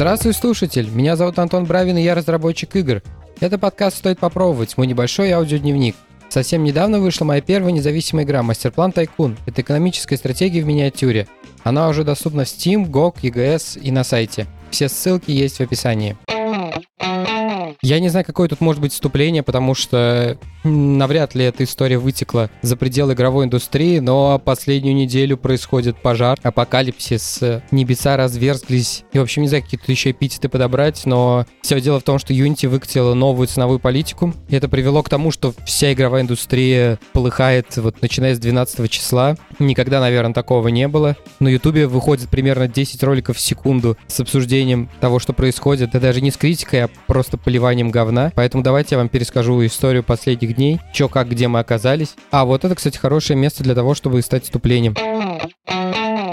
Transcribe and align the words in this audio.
Здравствуй, 0.00 0.32
слушатель! 0.32 0.88
Меня 0.88 1.14
зовут 1.14 1.38
Антон 1.38 1.66
Бравин, 1.66 1.98
и 1.98 2.02
я 2.02 2.14
разработчик 2.14 2.74
игр. 2.74 3.02
Это 3.38 3.58
подкаст 3.58 3.98
«Стоит 3.98 4.18
попробовать», 4.18 4.78
мой 4.78 4.86
небольшой 4.86 5.30
аудиодневник. 5.30 5.94
Совсем 6.30 6.64
недавно 6.64 7.00
вышла 7.00 7.26
моя 7.26 7.42
первая 7.42 7.70
независимая 7.70 8.24
игра 8.24 8.42
«Мастерплан 8.42 8.92
Тайкун». 8.92 9.36
Это 9.44 9.60
экономическая 9.60 10.16
стратегия 10.16 10.62
в 10.62 10.66
миниатюре. 10.66 11.28
Она 11.64 11.86
уже 11.86 12.02
доступна 12.02 12.46
в 12.46 12.48
Steam, 12.48 12.86
GOG, 12.90 13.16
EGS 13.24 13.78
и 13.78 13.90
на 13.90 14.02
сайте. 14.02 14.46
Все 14.70 14.88
ссылки 14.88 15.32
есть 15.32 15.58
в 15.58 15.60
описании. 15.60 16.16
Я 17.82 18.00
не 18.00 18.08
знаю, 18.08 18.24
какое 18.24 18.48
тут 18.48 18.62
может 18.62 18.80
быть 18.80 18.94
вступление, 18.94 19.42
потому 19.42 19.74
что 19.74 20.38
навряд 20.64 21.34
ли 21.34 21.44
эта 21.44 21.64
история 21.64 21.98
вытекла 21.98 22.50
за 22.62 22.76
пределы 22.76 23.14
игровой 23.14 23.46
индустрии, 23.46 23.98
но 23.98 24.38
последнюю 24.38 24.94
неделю 24.94 25.36
происходит 25.36 25.96
пожар, 25.96 26.38
апокалипсис, 26.42 27.40
небеса 27.70 28.16
разверзлись. 28.16 29.04
И, 29.12 29.18
в 29.18 29.22
общем, 29.22 29.42
не 29.42 29.48
знаю, 29.48 29.62
какие 29.64 29.78
тут 29.78 29.88
еще 29.88 30.10
эпитеты 30.10 30.48
подобрать, 30.48 31.02
но 31.06 31.46
все 31.62 31.80
дело 31.80 32.00
в 32.00 32.02
том, 32.02 32.18
что 32.18 32.32
Unity 32.32 32.68
выкатила 32.68 33.14
новую 33.14 33.46
ценовую 33.46 33.78
политику. 33.78 34.34
И 34.48 34.56
это 34.56 34.68
привело 34.68 35.02
к 35.02 35.08
тому, 35.08 35.30
что 35.30 35.54
вся 35.64 35.92
игровая 35.92 36.22
индустрия 36.22 36.98
полыхает, 37.12 37.76
вот 37.76 38.02
начиная 38.02 38.34
с 38.34 38.38
12 38.38 38.90
числа. 38.90 39.36
Никогда, 39.58 40.00
наверное, 40.00 40.34
такого 40.34 40.68
не 40.68 40.88
было. 40.88 41.16
На 41.38 41.48
Ютубе 41.48 41.86
выходит 41.86 42.28
примерно 42.28 42.68
10 42.68 43.02
роликов 43.02 43.36
в 43.36 43.40
секунду 43.40 43.96
с 44.06 44.20
обсуждением 44.20 44.88
того, 45.00 45.18
что 45.18 45.32
происходит. 45.32 45.90
Это 45.90 46.00
даже 46.00 46.20
не 46.20 46.30
с 46.30 46.36
критикой, 46.36 46.84
а 46.84 46.90
просто 47.06 47.36
поливанием 47.38 47.90
говна. 47.90 48.32
Поэтому 48.34 48.62
давайте 48.62 48.94
я 48.94 48.98
вам 48.98 49.08
перескажу 49.08 49.64
историю 49.64 50.04
последних 50.04 50.49
этих 50.50 50.56
дней, 50.56 50.80
чё, 50.92 51.08
как, 51.08 51.28
где 51.28 51.48
мы 51.48 51.60
оказались. 51.60 52.14
А 52.30 52.44
вот 52.44 52.64
это, 52.64 52.74
кстати, 52.74 52.98
хорошее 52.98 53.38
место 53.38 53.62
для 53.62 53.74
того, 53.74 53.94
чтобы 53.94 54.20
стать 54.22 54.44
вступлением. 54.44 54.94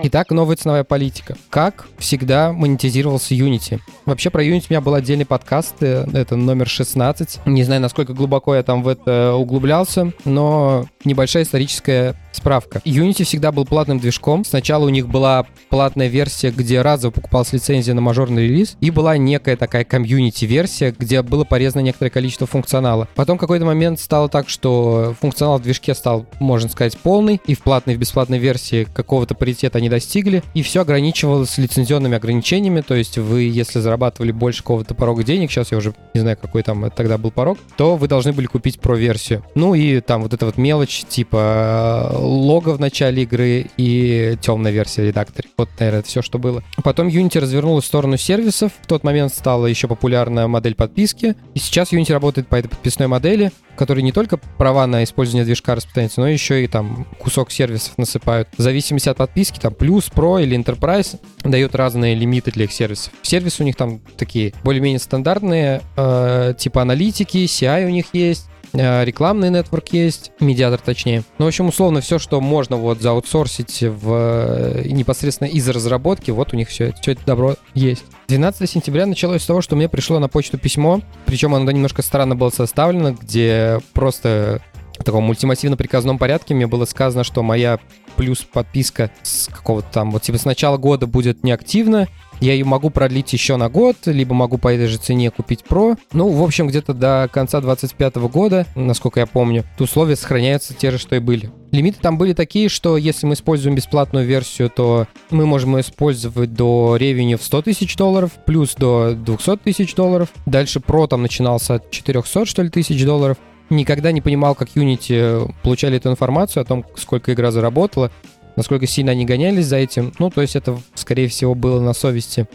Итак, 0.03 0.29
новая 0.29 0.55
ценовая 0.55 0.83
политика. 0.83 1.35
Как 1.49 1.87
всегда 1.97 2.53
монетизировался 2.53 3.33
Unity? 3.33 3.79
Вообще 4.05 4.29
про 4.29 4.43
Unity 4.43 4.65
у 4.69 4.73
меня 4.73 4.81
был 4.81 4.93
отдельный 4.93 5.25
подкаст, 5.25 5.75
э, 5.81 6.05
это 6.13 6.35
номер 6.35 6.67
16. 6.67 7.39
Не 7.45 7.63
знаю, 7.63 7.81
насколько 7.81 8.13
глубоко 8.13 8.55
я 8.55 8.63
там 8.63 8.83
в 8.83 8.87
это 8.87 9.33
углублялся, 9.33 10.13
но 10.23 10.85
небольшая 11.03 11.43
историческая 11.43 12.15
Справка. 12.37 12.81
Unity 12.85 13.23
всегда 13.23 13.51
был 13.51 13.65
платным 13.65 13.99
движком. 13.99 14.45
Сначала 14.45 14.85
у 14.85 14.89
них 14.89 15.07
была 15.07 15.47
платная 15.69 16.07
версия, 16.07 16.51
где 16.51 16.81
разово 16.83 17.11
покупалась 17.11 17.51
лицензия 17.51 17.95
на 17.95 18.01
мажорный 18.01 18.43
релиз, 18.47 18.77
и 18.79 18.91
была 18.91 19.17
некая 19.17 19.55
такая 19.57 19.83
комьюнити-версия, 19.83 20.93
где 20.97 21.23
было 21.23 21.45
порезано 21.45 21.81
некоторое 21.81 22.11
количество 22.11 22.45
функционала. 22.45 23.07
Потом 23.15 23.39
какой-то 23.39 23.65
момент 23.65 23.99
стало 23.99 24.29
так, 24.29 24.49
что 24.49 25.15
функционал 25.19 25.57
в 25.57 25.63
движке 25.63 25.95
стал, 25.95 26.27
можно 26.39 26.69
сказать, 26.69 26.95
полный, 26.99 27.41
и 27.47 27.55
в 27.55 27.63
платной 27.63 27.95
и 27.95 27.97
в 27.97 27.99
бесплатной 27.99 28.37
версии 28.37 28.87
какого-то 28.93 29.33
паритета 29.33 29.79
они 29.79 29.89
достигли, 29.89 30.43
и 30.53 30.61
все 30.61 30.81
ограничивалось 30.81 31.57
лицензионными 31.57 32.17
ограничениями, 32.17 32.81
то 32.81 32.93
есть 32.93 33.17
вы, 33.17 33.41
если 33.41 33.79
зарабатывали 33.79 34.31
больше 34.31 34.61
какого-то 34.61 34.93
порога 34.93 35.23
денег, 35.23 35.49
сейчас 35.49 35.71
я 35.71 35.79
уже 35.79 35.95
не 36.13 36.21
знаю, 36.21 36.37
какой 36.39 36.61
там 36.61 36.91
тогда 36.91 37.17
был 37.17 37.31
порог, 37.31 37.57
то 37.77 37.95
вы 37.95 38.07
должны 38.07 38.31
были 38.31 38.45
купить 38.45 38.79
про-версию. 38.79 39.43
Ну 39.55 39.73
и 39.73 40.01
там 40.01 40.21
вот 40.21 40.33
эта 40.33 40.45
вот 40.45 40.57
мелочь, 40.57 41.03
типа 41.09 42.11
лого 42.27 42.73
в 42.73 42.79
начале 42.79 43.23
игры 43.23 43.67
и 43.77 44.37
темная 44.41 44.71
версия 44.71 45.05
редактора. 45.05 45.47
Вот, 45.57 45.69
наверное, 45.79 46.01
это 46.01 46.09
все, 46.09 46.21
что 46.21 46.37
было. 46.39 46.63
Потом 46.83 47.07
Unity 47.07 47.39
развернулась 47.39 47.85
в 47.85 47.87
сторону 47.87 48.17
сервисов. 48.17 48.71
В 48.81 48.87
тот 48.87 49.03
момент 49.03 49.33
стала 49.33 49.65
еще 49.65 49.87
популярная 49.87 50.47
модель 50.47 50.75
подписки. 50.75 51.35
И 51.53 51.59
сейчас 51.59 51.93
Unity 51.93 52.11
работает 52.11 52.47
по 52.47 52.55
этой 52.55 52.67
подписной 52.67 53.07
модели, 53.07 53.51
которые 53.75 54.03
не 54.03 54.11
только 54.11 54.37
права 54.37 54.85
на 54.87 55.03
использование 55.03 55.45
движка 55.45 55.75
распространяются, 55.75 56.21
но 56.21 56.27
еще 56.27 56.63
и 56.63 56.67
там 56.67 57.07
кусок 57.19 57.51
сервисов 57.51 57.97
насыпают. 57.97 58.49
В 58.57 58.61
зависимости 58.61 59.09
от 59.09 59.17
подписки, 59.17 59.59
там 59.59 59.73
плюс, 59.73 60.09
про 60.09 60.39
или 60.39 60.57
enterprise 60.57 61.19
дают 61.43 61.75
разные 61.75 62.15
лимиты 62.15 62.51
для 62.51 62.65
их 62.65 62.71
сервисов. 62.71 63.13
Сервисы 63.21 63.63
у 63.63 63.65
них 63.65 63.75
там 63.75 64.01
такие 64.17 64.53
более-менее 64.63 64.99
стандартные, 64.99 65.81
э, 65.95 66.53
типа 66.57 66.81
аналитики, 66.81 67.45
CI 67.45 67.85
у 67.85 67.89
них 67.89 68.07
есть, 68.13 68.47
рекламный 68.73 69.49
нетворк 69.49 69.89
есть, 69.89 70.31
медиатор 70.39 70.79
точнее. 70.79 71.23
Ну, 71.37 71.45
в 71.45 71.47
общем, 71.47 71.67
условно, 71.67 72.01
все, 72.01 72.19
что 72.19 72.41
можно 72.41 72.77
вот 72.77 73.01
заутсорсить 73.01 73.81
в, 73.81 74.11
э, 74.11 74.87
непосредственно 74.87 75.47
из 75.47 75.67
разработки, 75.69 76.31
вот 76.31 76.53
у 76.53 76.57
них 76.57 76.69
все, 76.69 76.93
все 77.01 77.11
это 77.11 77.25
добро 77.25 77.55
есть. 77.73 78.03
12 78.27 78.69
сентября 78.69 79.05
началось 79.05 79.43
с 79.43 79.45
того, 79.45 79.61
что 79.61 79.75
мне 79.75 79.89
пришло 79.89 80.19
на 80.19 80.27
почту 80.27 80.57
письмо, 80.57 81.01
причем 81.25 81.55
оно 81.55 81.71
немножко 81.71 82.01
странно 82.01 82.35
было 82.35 82.49
составлено, 82.49 83.13
где 83.13 83.79
просто 83.93 84.61
в 84.99 85.03
таком 85.03 85.23
мультимассивно-приказном 85.25 86.17
порядке 86.17 86.53
мне 86.53 86.67
было 86.67 86.85
сказано, 86.85 87.23
что 87.23 87.43
моя 87.43 87.79
плюс 88.15 88.39
подписка 88.39 89.11
с 89.21 89.47
какого-то 89.47 89.87
там, 89.91 90.11
вот 90.11 90.23
типа 90.23 90.37
с 90.37 90.45
начала 90.45 90.77
года 90.77 91.05
будет 91.05 91.43
неактивна, 91.43 92.07
я 92.39 92.53
ее 92.53 92.65
могу 92.65 92.89
продлить 92.89 93.33
еще 93.33 93.57
на 93.57 93.69
год, 93.69 93.95
либо 94.05 94.33
могу 94.33 94.57
по 94.57 94.73
этой 94.73 94.87
же 94.87 94.97
цене 94.97 95.31
купить 95.31 95.63
Pro. 95.67 95.97
Ну, 96.13 96.29
в 96.29 96.43
общем, 96.43 96.67
где-то 96.67 96.93
до 96.93 97.29
конца 97.31 97.61
2025 97.61 98.15
года, 98.31 98.65
насколько 98.75 99.19
я 99.19 99.25
помню, 99.25 99.63
условия 99.79 100.15
сохраняются 100.15 100.73
те 100.73 100.91
же, 100.91 100.97
что 100.97 101.15
и 101.15 101.19
были. 101.19 101.51
Лимиты 101.71 101.99
там 102.01 102.17
были 102.17 102.33
такие, 102.33 102.69
что 102.69 102.97
если 102.97 103.25
мы 103.25 103.33
используем 103.33 103.75
бесплатную 103.75 104.25
версию, 104.25 104.69
то 104.69 105.07
мы 105.31 105.45
можем 105.45 105.75
ее 105.75 105.81
использовать 105.81 106.53
до 106.53 106.95
ревеню 106.95 107.37
в 107.37 107.43
100 107.43 107.63
тысяч 107.63 107.95
долларов, 107.95 108.31
плюс 108.45 108.75
до 108.75 109.13
200 109.13 109.57
тысяч 109.57 109.93
долларов. 109.95 110.29
Дальше 110.45 110.79
Pro 110.79 111.07
там 111.07 111.21
начинался 111.21 111.75
от 111.75 111.91
400, 111.91 112.45
что 112.45 112.61
ли, 112.61 112.69
тысяч 112.69 113.03
долларов. 113.03 113.37
Никогда 113.69 114.13
не 114.13 114.21
понимал, 114.21 114.55
как 114.55 114.69
Unity 114.75 115.53
получали 115.61 115.97
эту 115.97 116.09
информацию 116.09 116.61
о 116.61 116.65
том, 116.65 116.85
сколько 116.95 117.33
игра 117.33 117.51
заработала 117.51 118.11
насколько 118.57 118.85
сильно 118.87 119.13
они 119.13 119.23
гонялись 119.23 119.67
за 119.67 119.77
этим. 119.77 120.11
Ну, 120.19 120.29
то 120.29 120.41
есть 120.41 120.57
это, 120.57 120.77
скорее 120.95 121.29
всего, 121.29 121.55
было 121.55 121.79
на 121.79 121.93
совести 121.93 122.47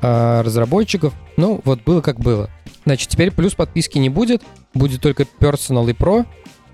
э, 0.00 0.40
разработчиков. 0.40 1.12
Ну, 1.36 1.60
вот 1.64 1.82
было 1.82 2.00
как 2.00 2.18
было. 2.18 2.48
Значит, 2.86 3.10
теперь 3.10 3.30
плюс 3.30 3.54
подписки 3.54 3.98
не 3.98 4.08
будет. 4.08 4.42
Будет 4.72 5.02
только 5.02 5.24
Personal 5.40 5.88
и 5.90 5.92
Pro, 5.92 6.24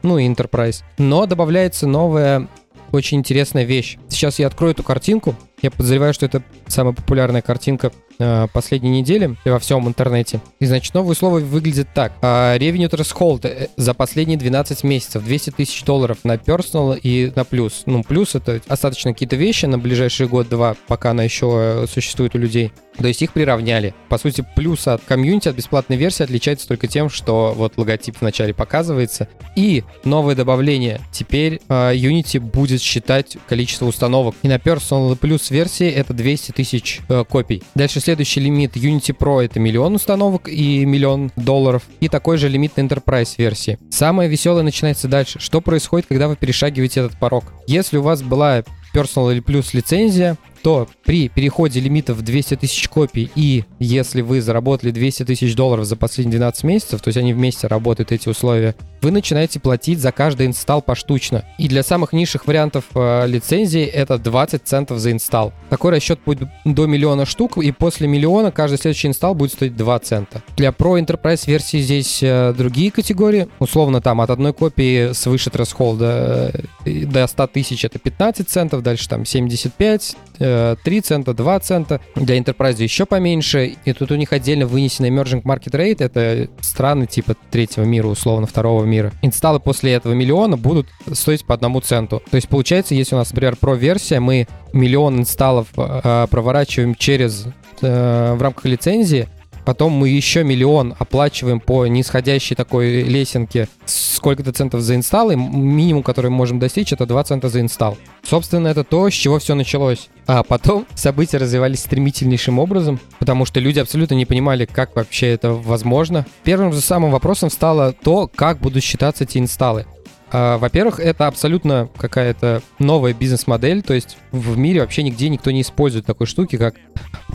ну 0.03 0.19
и 0.19 0.29
Enterprise. 0.29 0.83
Но 0.99 1.27
добавляется 1.27 1.89
новая 1.89 2.49
очень 2.93 3.19
интересная 3.19 3.65
вещь. 3.65 3.99
Сейчас 4.09 4.39
я 4.39 4.47
открою 4.47 4.73
эту 4.73 4.83
картинку. 4.83 5.35
Я 5.61 5.71
подозреваю, 5.71 6.15
что 6.15 6.27
это 6.27 6.43
самая 6.67 6.95
популярная 6.95 7.43
картинка 7.43 7.93
э, 8.19 8.47
последней 8.53 8.91
недели 8.91 9.37
во 9.45 9.59
всем 9.59 9.87
интернете. 9.89 10.41
И, 10.61 10.67
значит, 10.67 10.95
новое 10.95 11.15
слово 11.15 11.39
выглядит 11.39 11.89
так. 11.95 12.12
Э, 12.23 12.56
revenue 12.59 12.91
threshold 12.91 13.47
э, 13.47 13.69
за 13.77 13.95
последние 13.95 14.39
12 14.39 14.84
месяцев 14.84 15.25
200 15.25 15.51
тысяч 15.51 15.84
долларов 15.84 16.19
на 16.25 16.34
personal 16.34 16.99
и 16.99 17.33
на 17.34 17.45
плюс. 17.45 17.83
Ну, 17.87 18.03
плюс 18.03 18.34
это 18.34 18.61
остаточно 18.69 19.12
какие-то 19.12 19.37
вещи 19.37 19.67
на 19.67 19.79
ближайший 19.79 20.27
год-два, 20.27 20.77
пока 20.87 21.11
она 21.11 21.23
еще 21.23 21.83
э, 21.83 21.87
существует 21.89 22.34
у 22.34 22.39
людей. 22.39 22.73
То 22.99 23.09
есть 23.09 23.23
их 23.23 23.33
приравняли. 23.33 23.95
По 24.09 24.19
сути, 24.19 24.45
плюс 24.57 24.87
от 24.89 25.03
комьюнити, 25.05 25.49
от 25.49 25.57
бесплатной 25.57 25.97
версии 25.97 26.25
отличается 26.25 26.69
только 26.69 26.87
тем, 26.87 27.09
что 27.09 27.55
вот 27.57 27.75
логотип 27.77 28.17
вначале 28.21 28.53
показывается. 28.53 29.29
И 29.57 29.85
новое 30.05 30.35
добавление. 30.35 31.01
Теперь 31.13 31.61
э, 31.69 31.95
Unity 31.95 32.41
будет 32.41 32.81
считать 32.81 33.37
количество 33.49 33.87
установок. 33.87 34.35
И 34.43 34.49
на 34.49 34.57
Personal 34.57 35.19
Plus 35.19 35.53
версии 35.53 35.89
это 35.89 36.13
200 36.13 36.53
тысяч 36.53 37.01
э, 37.09 37.25
копий. 37.29 37.63
Дальше 37.75 38.01
следующий 38.01 38.41
лимит 38.41 38.77
Unity 38.77 39.17
Pro 39.17 39.43
это 39.43 39.61
миллион 39.61 39.95
установок 39.95 40.49
и 40.49 40.85
миллион 40.85 41.31
долларов. 41.37 41.83
И 42.01 42.09
такой 42.09 42.39
же 42.39 42.49
лимит 42.49 42.77
на 42.77 42.83
Enterprise 42.83 43.35
версии. 43.39 43.79
Самое 43.91 44.29
веселое 44.29 44.63
начинается 44.63 45.09
дальше. 45.09 45.39
Что 45.39 45.61
происходит, 45.61 46.07
когда 46.09 46.29
вы 46.29 46.37
перешагиваете 46.37 47.01
этот 47.01 47.19
порог? 47.19 47.45
Если 47.67 47.97
у 47.97 48.03
вас 48.03 48.23
была 48.23 48.65
Personal 48.95 49.33
или 49.33 49.43
Plus 49.43 49.71
лицензия, 49.73 50.37
то 50.63 50.89
при 51.05 51.29
переходе 51.29 51.81
лимита 51.81 52.15
в 52.15 52.23
200 52.23 52.57
тысяч 52.57 52.89
копий 52.89 53.31
и 53.35 53.65
если 53.79 54.21
вы 54.23 54.41
заработали 54.41 54.91
200 54.91 55.25
тысяч 55.25 55.55
долларов 55.55 55.85
за 55.85 55.97
последние 55.97 56.39
12 56.39 56.65
месяцев, 56.65 57.01
то 57.01 57.09
есть 57.09 57.19
они 57.19 57.33
вместе 57.33 57.67
работают, 57.67 58.13
эти 58.13 58.29
условия, 58.29 58.75
вы 59.01 59.11
начинаете 59.11 59.61
платить 59.61 60.01
за 60.01 60.13
каждый 60.13 60.47
инсталл 60.47 60.83
поштучно. 60.83 61.45
И 61.59 61.69
для 61.69 61.83
самых 61.83 62.13
низших 62.13 62.47
вариантов 62.47 62.85
э, 62.95 63.27
лицензии 63.27 63.85
это 63.85 64.19
20 64.19 64.62
центов 64.65 64.99
за 64.99 65.12
инсталл. 65.12 65.53
Такой 65.71 65.93
расчет 65.93 66.21
будет 66.25 66.49
до 66.65 66.87
миллиона 66.87 67.25
штук, 67.25 67.59
и 67.59 67.71
после 67.73 68.09
миллиона 68.09 68.50
каждый 68.50 68.79
следующий 68.79 69.09
инсталл 69.09 69.35
будет 69.35 69.53
стоить 69.53 69.77
2 69.77 69.99
цента. 70.00 70.43
Для 70.56 70.71
Pro 70.71 71.00
Enterprise 71.00 71.47
версии 71.47 71.79
здесь 71.79 72.23
э, 72.23 72.53
другие 72.56 72.91
категории. 72.91 73.49
Условно 73.59 74.00
там 74.00 74.21
от 74.21 74.31
одной 74.31 74.53
копии 74.53 75.12
свыше 75.12 75.50
threshold 75.50 75.99
э, 76.00 77.05
до 77.06 77.27
100 77.27 77.47
тысяч 77.49 77.85
это 77.85 77.99
15 77.99 78.49
центов, 78.49 78.82
дальше 78.82 79.09
там 79.09 79.25
75, 79.25 80.17
3 80.38 80.46
э, 80.46 81.00
цента, 81.02 81.35
2 81.35 81.61
цента. 81.61 82.00
Для 82.14 82.38
Enterprise 82.38 82.82
еще 82.82 83.06
поменьше. 83.06 83.76
И 83.85 83.93
тут 83.93 84.11
у 84.12 84.17
них 84.17 84.32
отдельно 84.32 84.67
вынесен 84.67 85.05
Emerging 85.05 85.43
Market 85.43 85.73
Rate. 85.73 86.05
Это 86.05 86.49
страны 86.61 87.06
типа 87.06 87.35
третьего 87.50 87.85
мира, 87.85 88.06
условно, 88.06 88.46
второго 88.46 88.85
мира. 88.85 89.12
Инсталлы 89.23 89.61
после 89.61 89.93
этого 89.93 90.12
миллиона 90.12 90.56
будут 90.56 90.88
стоить 91.12 91.44
по 91.44 91.55
одному 91.55 91.81
центу. 91.81 92.23
То 92.31 92.37
есть 92.37 92.49
получается, 92.49 92.94
если 92.94 93.14
у 93.14 93.19
нас, 93.19 93.31
например, 93.31 93.56
Pro-версия, 93.61 94.20
мы 94.20 94.46
миллион 94.73 95.20
инсталлов 95.20 95.69
э, 95.76 96.26
проворачиваем 96.31 96.94
через 96.94 97.46
э, 97.82 98.34
в 98.34 98.43
рамках 98.43 98.64
лицензии, 98.67 99.29
потом 99.69 99.93
мы 99.93 100.09
еще 100.09 100.44
миллион 100.44 100.94
оплачиваем 100.99 101.61
по 101.61 101.87
нисходящей 101.87 102.56
такой 102.56 103.03
лесенке 103.03 103.69
сколько-то 103.85 104.50
центов 104.50 104.81
за 104.81 104.94
инсталл, 104.94 105.31
и 105.31 105.37
минимум, 105.37 106.03
который 106.03 106.31
мы 106.31 106.38
можем 106.38 106.59
достичь, 106.59 106.94
это 106.94 107.05
2 107.05 107.25
цента 107.25 107.50
за 107.50 107.61
инсталл. 107.61 107.99
Собственно, 108.23 108.69
это 108.69 108.82
то, 108.82 109.11
с 109.11 109.12
чего 109.12 109.38
все 109.38 109.55
началось. 109.55 110.09
А 110.26 110.43
потом 110.43 110.87
события 110.94 111.37
развивались 111.37 111.81
стремительнейшим 111.81 112.59
образом, 112.59 112.99
потому 113.19 113.44
что 113.44 113.61
люди 113.61 113.79
абсолютно 113.79 114.15
не 114.15 114.25
понимали, 114.25 114.65
как 114.65 114.97
вообще 114.97 115.26
это 115.26 115.53
возможно. 115.53 116.25
Первым 116.44 116.73
же 116.73 116.81
самым 116.81 117.11
вопросом 117.11 117.50
стало 117.50 117.93
то, 117.93 118.26
как 118.26 118.61
будут 118.61 118.82
считаться 118.82 119.25
эти 119.25 119.37
инсталлы. 119.37 119.85
А, 120.31 120.59
во-первых, 120.59 121.01
это 121.01 121.27
абсолютно 121.27 121.89
какая-то 121.97 122.63
новая 122.79 123.15
бизнес-модель, 123.15 123.83
то 123.83 123.95
есть 123.95 124.19
в 124.31 124.59
мире 124.59 124.81
вообще 124.81 125.03
нигде 125.03 125.29
никто 125.29 125.51
не 125.51 125.63
использует 125.63 126.07
такой 126.07 126.27
штуки, 126.27 126.57
как 126.57 126.75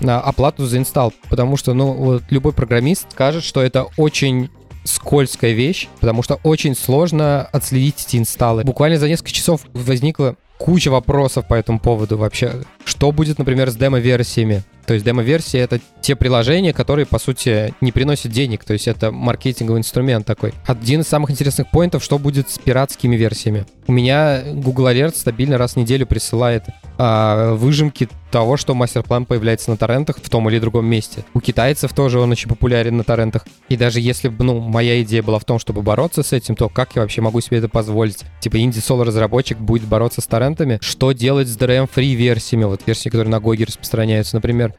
а, 0.05 0.19
оплату 0.19 0.65
за 0.65 0.77
инсталл, 0.77 1.13
потому 1.29 1.57
что, 1.57 1.73
ну, 1.73 1.93
вот 1.93 2.23
любой 2.29 2.53
программист 2.53 3.11
скажет, 3.11 3.43
что 3.43 3.61
это 3.61 3.87
очень 3.97 4.49
скользкая 4.83 5.53
вещь, 5.53 5.87
потому 5.99 6.23
что 6.23 6.39
очень 6.43 6.75
сложно 6.75 7.43
отследить 7.51 8.05
эти 8.05 8.17
инсталлы. 8.17 8.63
Буквально 8.63 8.97
за 8.97 9.07
несколько 9.07 9.31
часов 9.31 9.61
возникла 9.73 10.35
куча 10.57 10.89
вопросов 10.89 11.47
по 11.47 11.55
этому 11.55 11.79
поводу 11.79 12.17
вообще. 12.17 12.63
Что 12.85 13.11
будет, 13.11 13.37
например, 13.37 13.69
с 13.69 13.75
демо-версиями? 13.75 14.63
То 14.85 14.93
есть 14.93 15.05
демо-версии— 15.05 15.59
это 15.59 15.79
те 16.01 16.15
приложения, 16.15 16.73
которые, 16.73 17.05
по 17.05 17.19
сути, 17.19 17.73
не 17.81 17.91
приносят 17.91 18.31
денег. 18.31 18.63
То 18.63 18.73
есть 18.73 18.87
это 18.87 19.11
маркетинговый 19.11 19.79
инструмент 19.79 20.25
такой. 20.25 20.53
Один 20.65 21.01
из 21.01 21.07
самых 21.07 21.31
интересных 21.31 21.71
поинтов, 21.71 22.03
что 22.03 22.19
будет 22.19 22.49
с 22.49 22.57
пиратскими 22.57 23.15
версиями. 23.15 23.65
У 23.87 23.91
меня 23.91 24.43
Google 24.53 24.89
Alert 24.89 25.15
стабильно 25.15 25.57
раз 25.57 25.73
в 25.73 25.77
неделю 25.77 26.05
присылает 26.05 26.65
а, 26.97 27.53
выжимки 27.55 28.07
того, 28.31 28.57
что 28.57 28.73
мастер-план 28.73 29.25
появляется 29.25 29.69
на 29.69 29.77
торрентах 29.77 30.17
в 30.17 30.29
том 30.29 30.49
или 30.49 30.57
другом 30.57 30.85
месте. 30.85 31.23
У 31.35 31.39
китайцев 31.39 31.93
тоже 31.93 32.19
он 32.19 32.31
очень 32.31 32.49
популярен 32.49 32.97
на 32.97 33.03
торрентах. 33.03 33.45
И 33.69 33.77
даже 33.77 33.99
если 33.99 34.27
бы, 34.27 34.43
ну, 34.43 34.59
моя 34.59 35.01
идея 35.03 35.21
была 35.21 35.37
в 35.37 35.45
том, 35.45 35.59
чтобы 35.59 35.83
бороться 35.83 36.23
с 36.23 36.33
этим, 36.33 36.55
то 36.55 36.67
как 36.67 36.95
я 36.95 37.03
вообще 37.03 37.21
могу 37.21 37.41
себе 37.41 37.59
это 37.59 37.69
позволить? 37.69 38.23
Типа 38.39 38.59
инди-соло 38.59 39.05
разработчик 39.05 39.59
будет 39.59 39.87
бороться 39.87 40.21
с 40.21 40.25
торрентами. 40.25 40.79
Что 40.81 41.11
делать 41.11 41.47
с 41.47 41.55
DRM-free 41.57 42.15
версиями? 42.15 42.63
Вот 42.63 42.81
версии, 42.87 43.09
которые 43.09 43.29
на 43.29 43.39
Гоге 43.39 43.65
распространяются, 43.65 44.35
например. 44.35 44.72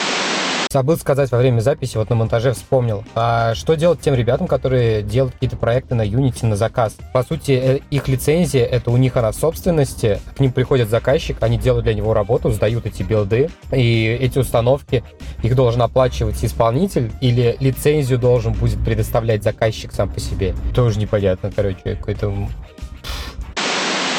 Забыл 0.75 0.97
сказать 0.97 1.31
во 1.31 1.38
время 1.38 1.61
записи, 1.61 1.97
вот 1.97 2.11
на 2.11 2.17
монтаже 2.17 2.53
вспомнил. 2.53 3.05
А 3.15 3.55
что 3.55 3.76
делать 3.76 4.00
тем 4.00 4.17
ребятам, 4.17 4.49
которые 4.49 5.03
делают 5.03 5.35
какие-то 5.35 5.56
проекты 5.56 5.94
на 5.94 6.03
Unity 6.03 6.47
на 6.47 6.56
заказ? 6.56 6.97
По 7.12 7.23
сути, 7.23 7.53
э, 7.53 7.79
их 7.93 8.09
лицензия, 8.09 8.65
это 8.65 8.91
у 8.91 8.97
них 8.97 9.17
она 9.17 9.32
собственности, 9.32 10.19
к 10.37 10.41
ним 10.41 10.50
приходит 10.50 10.91
заказчик, 10.91 11.37
они 11.43 11.59
делают 11.59 11.85
для 11.85 11.94
него 11.94 12.12
работу, 12.12 12.50
сдают 12.50 12.87
эти 12.87 13.05
билды, 13.05 13.50
и 13.71 14.19
эти 14.21 14.41
установки, 14.41 15.05
их 15.44 15.55
должен 15.55 15.81
оплачивать 15.81 16.44
исполнитель, 16.44 17.12
или 17.20 17.56
лицензию 17.61 18.19
должен 18.19 18.53
будет 18.53 18.85
предоставлять 18.85 19.44
заказчик 19.44 19.93
сам 19.93 20.11
по 20.11 20.19
себе. 20.19 20.56
Тоже 20.75 20.99
непонятно, 20.99 21.53
короче, 21.55 21.94
какой-то 21.94 22.35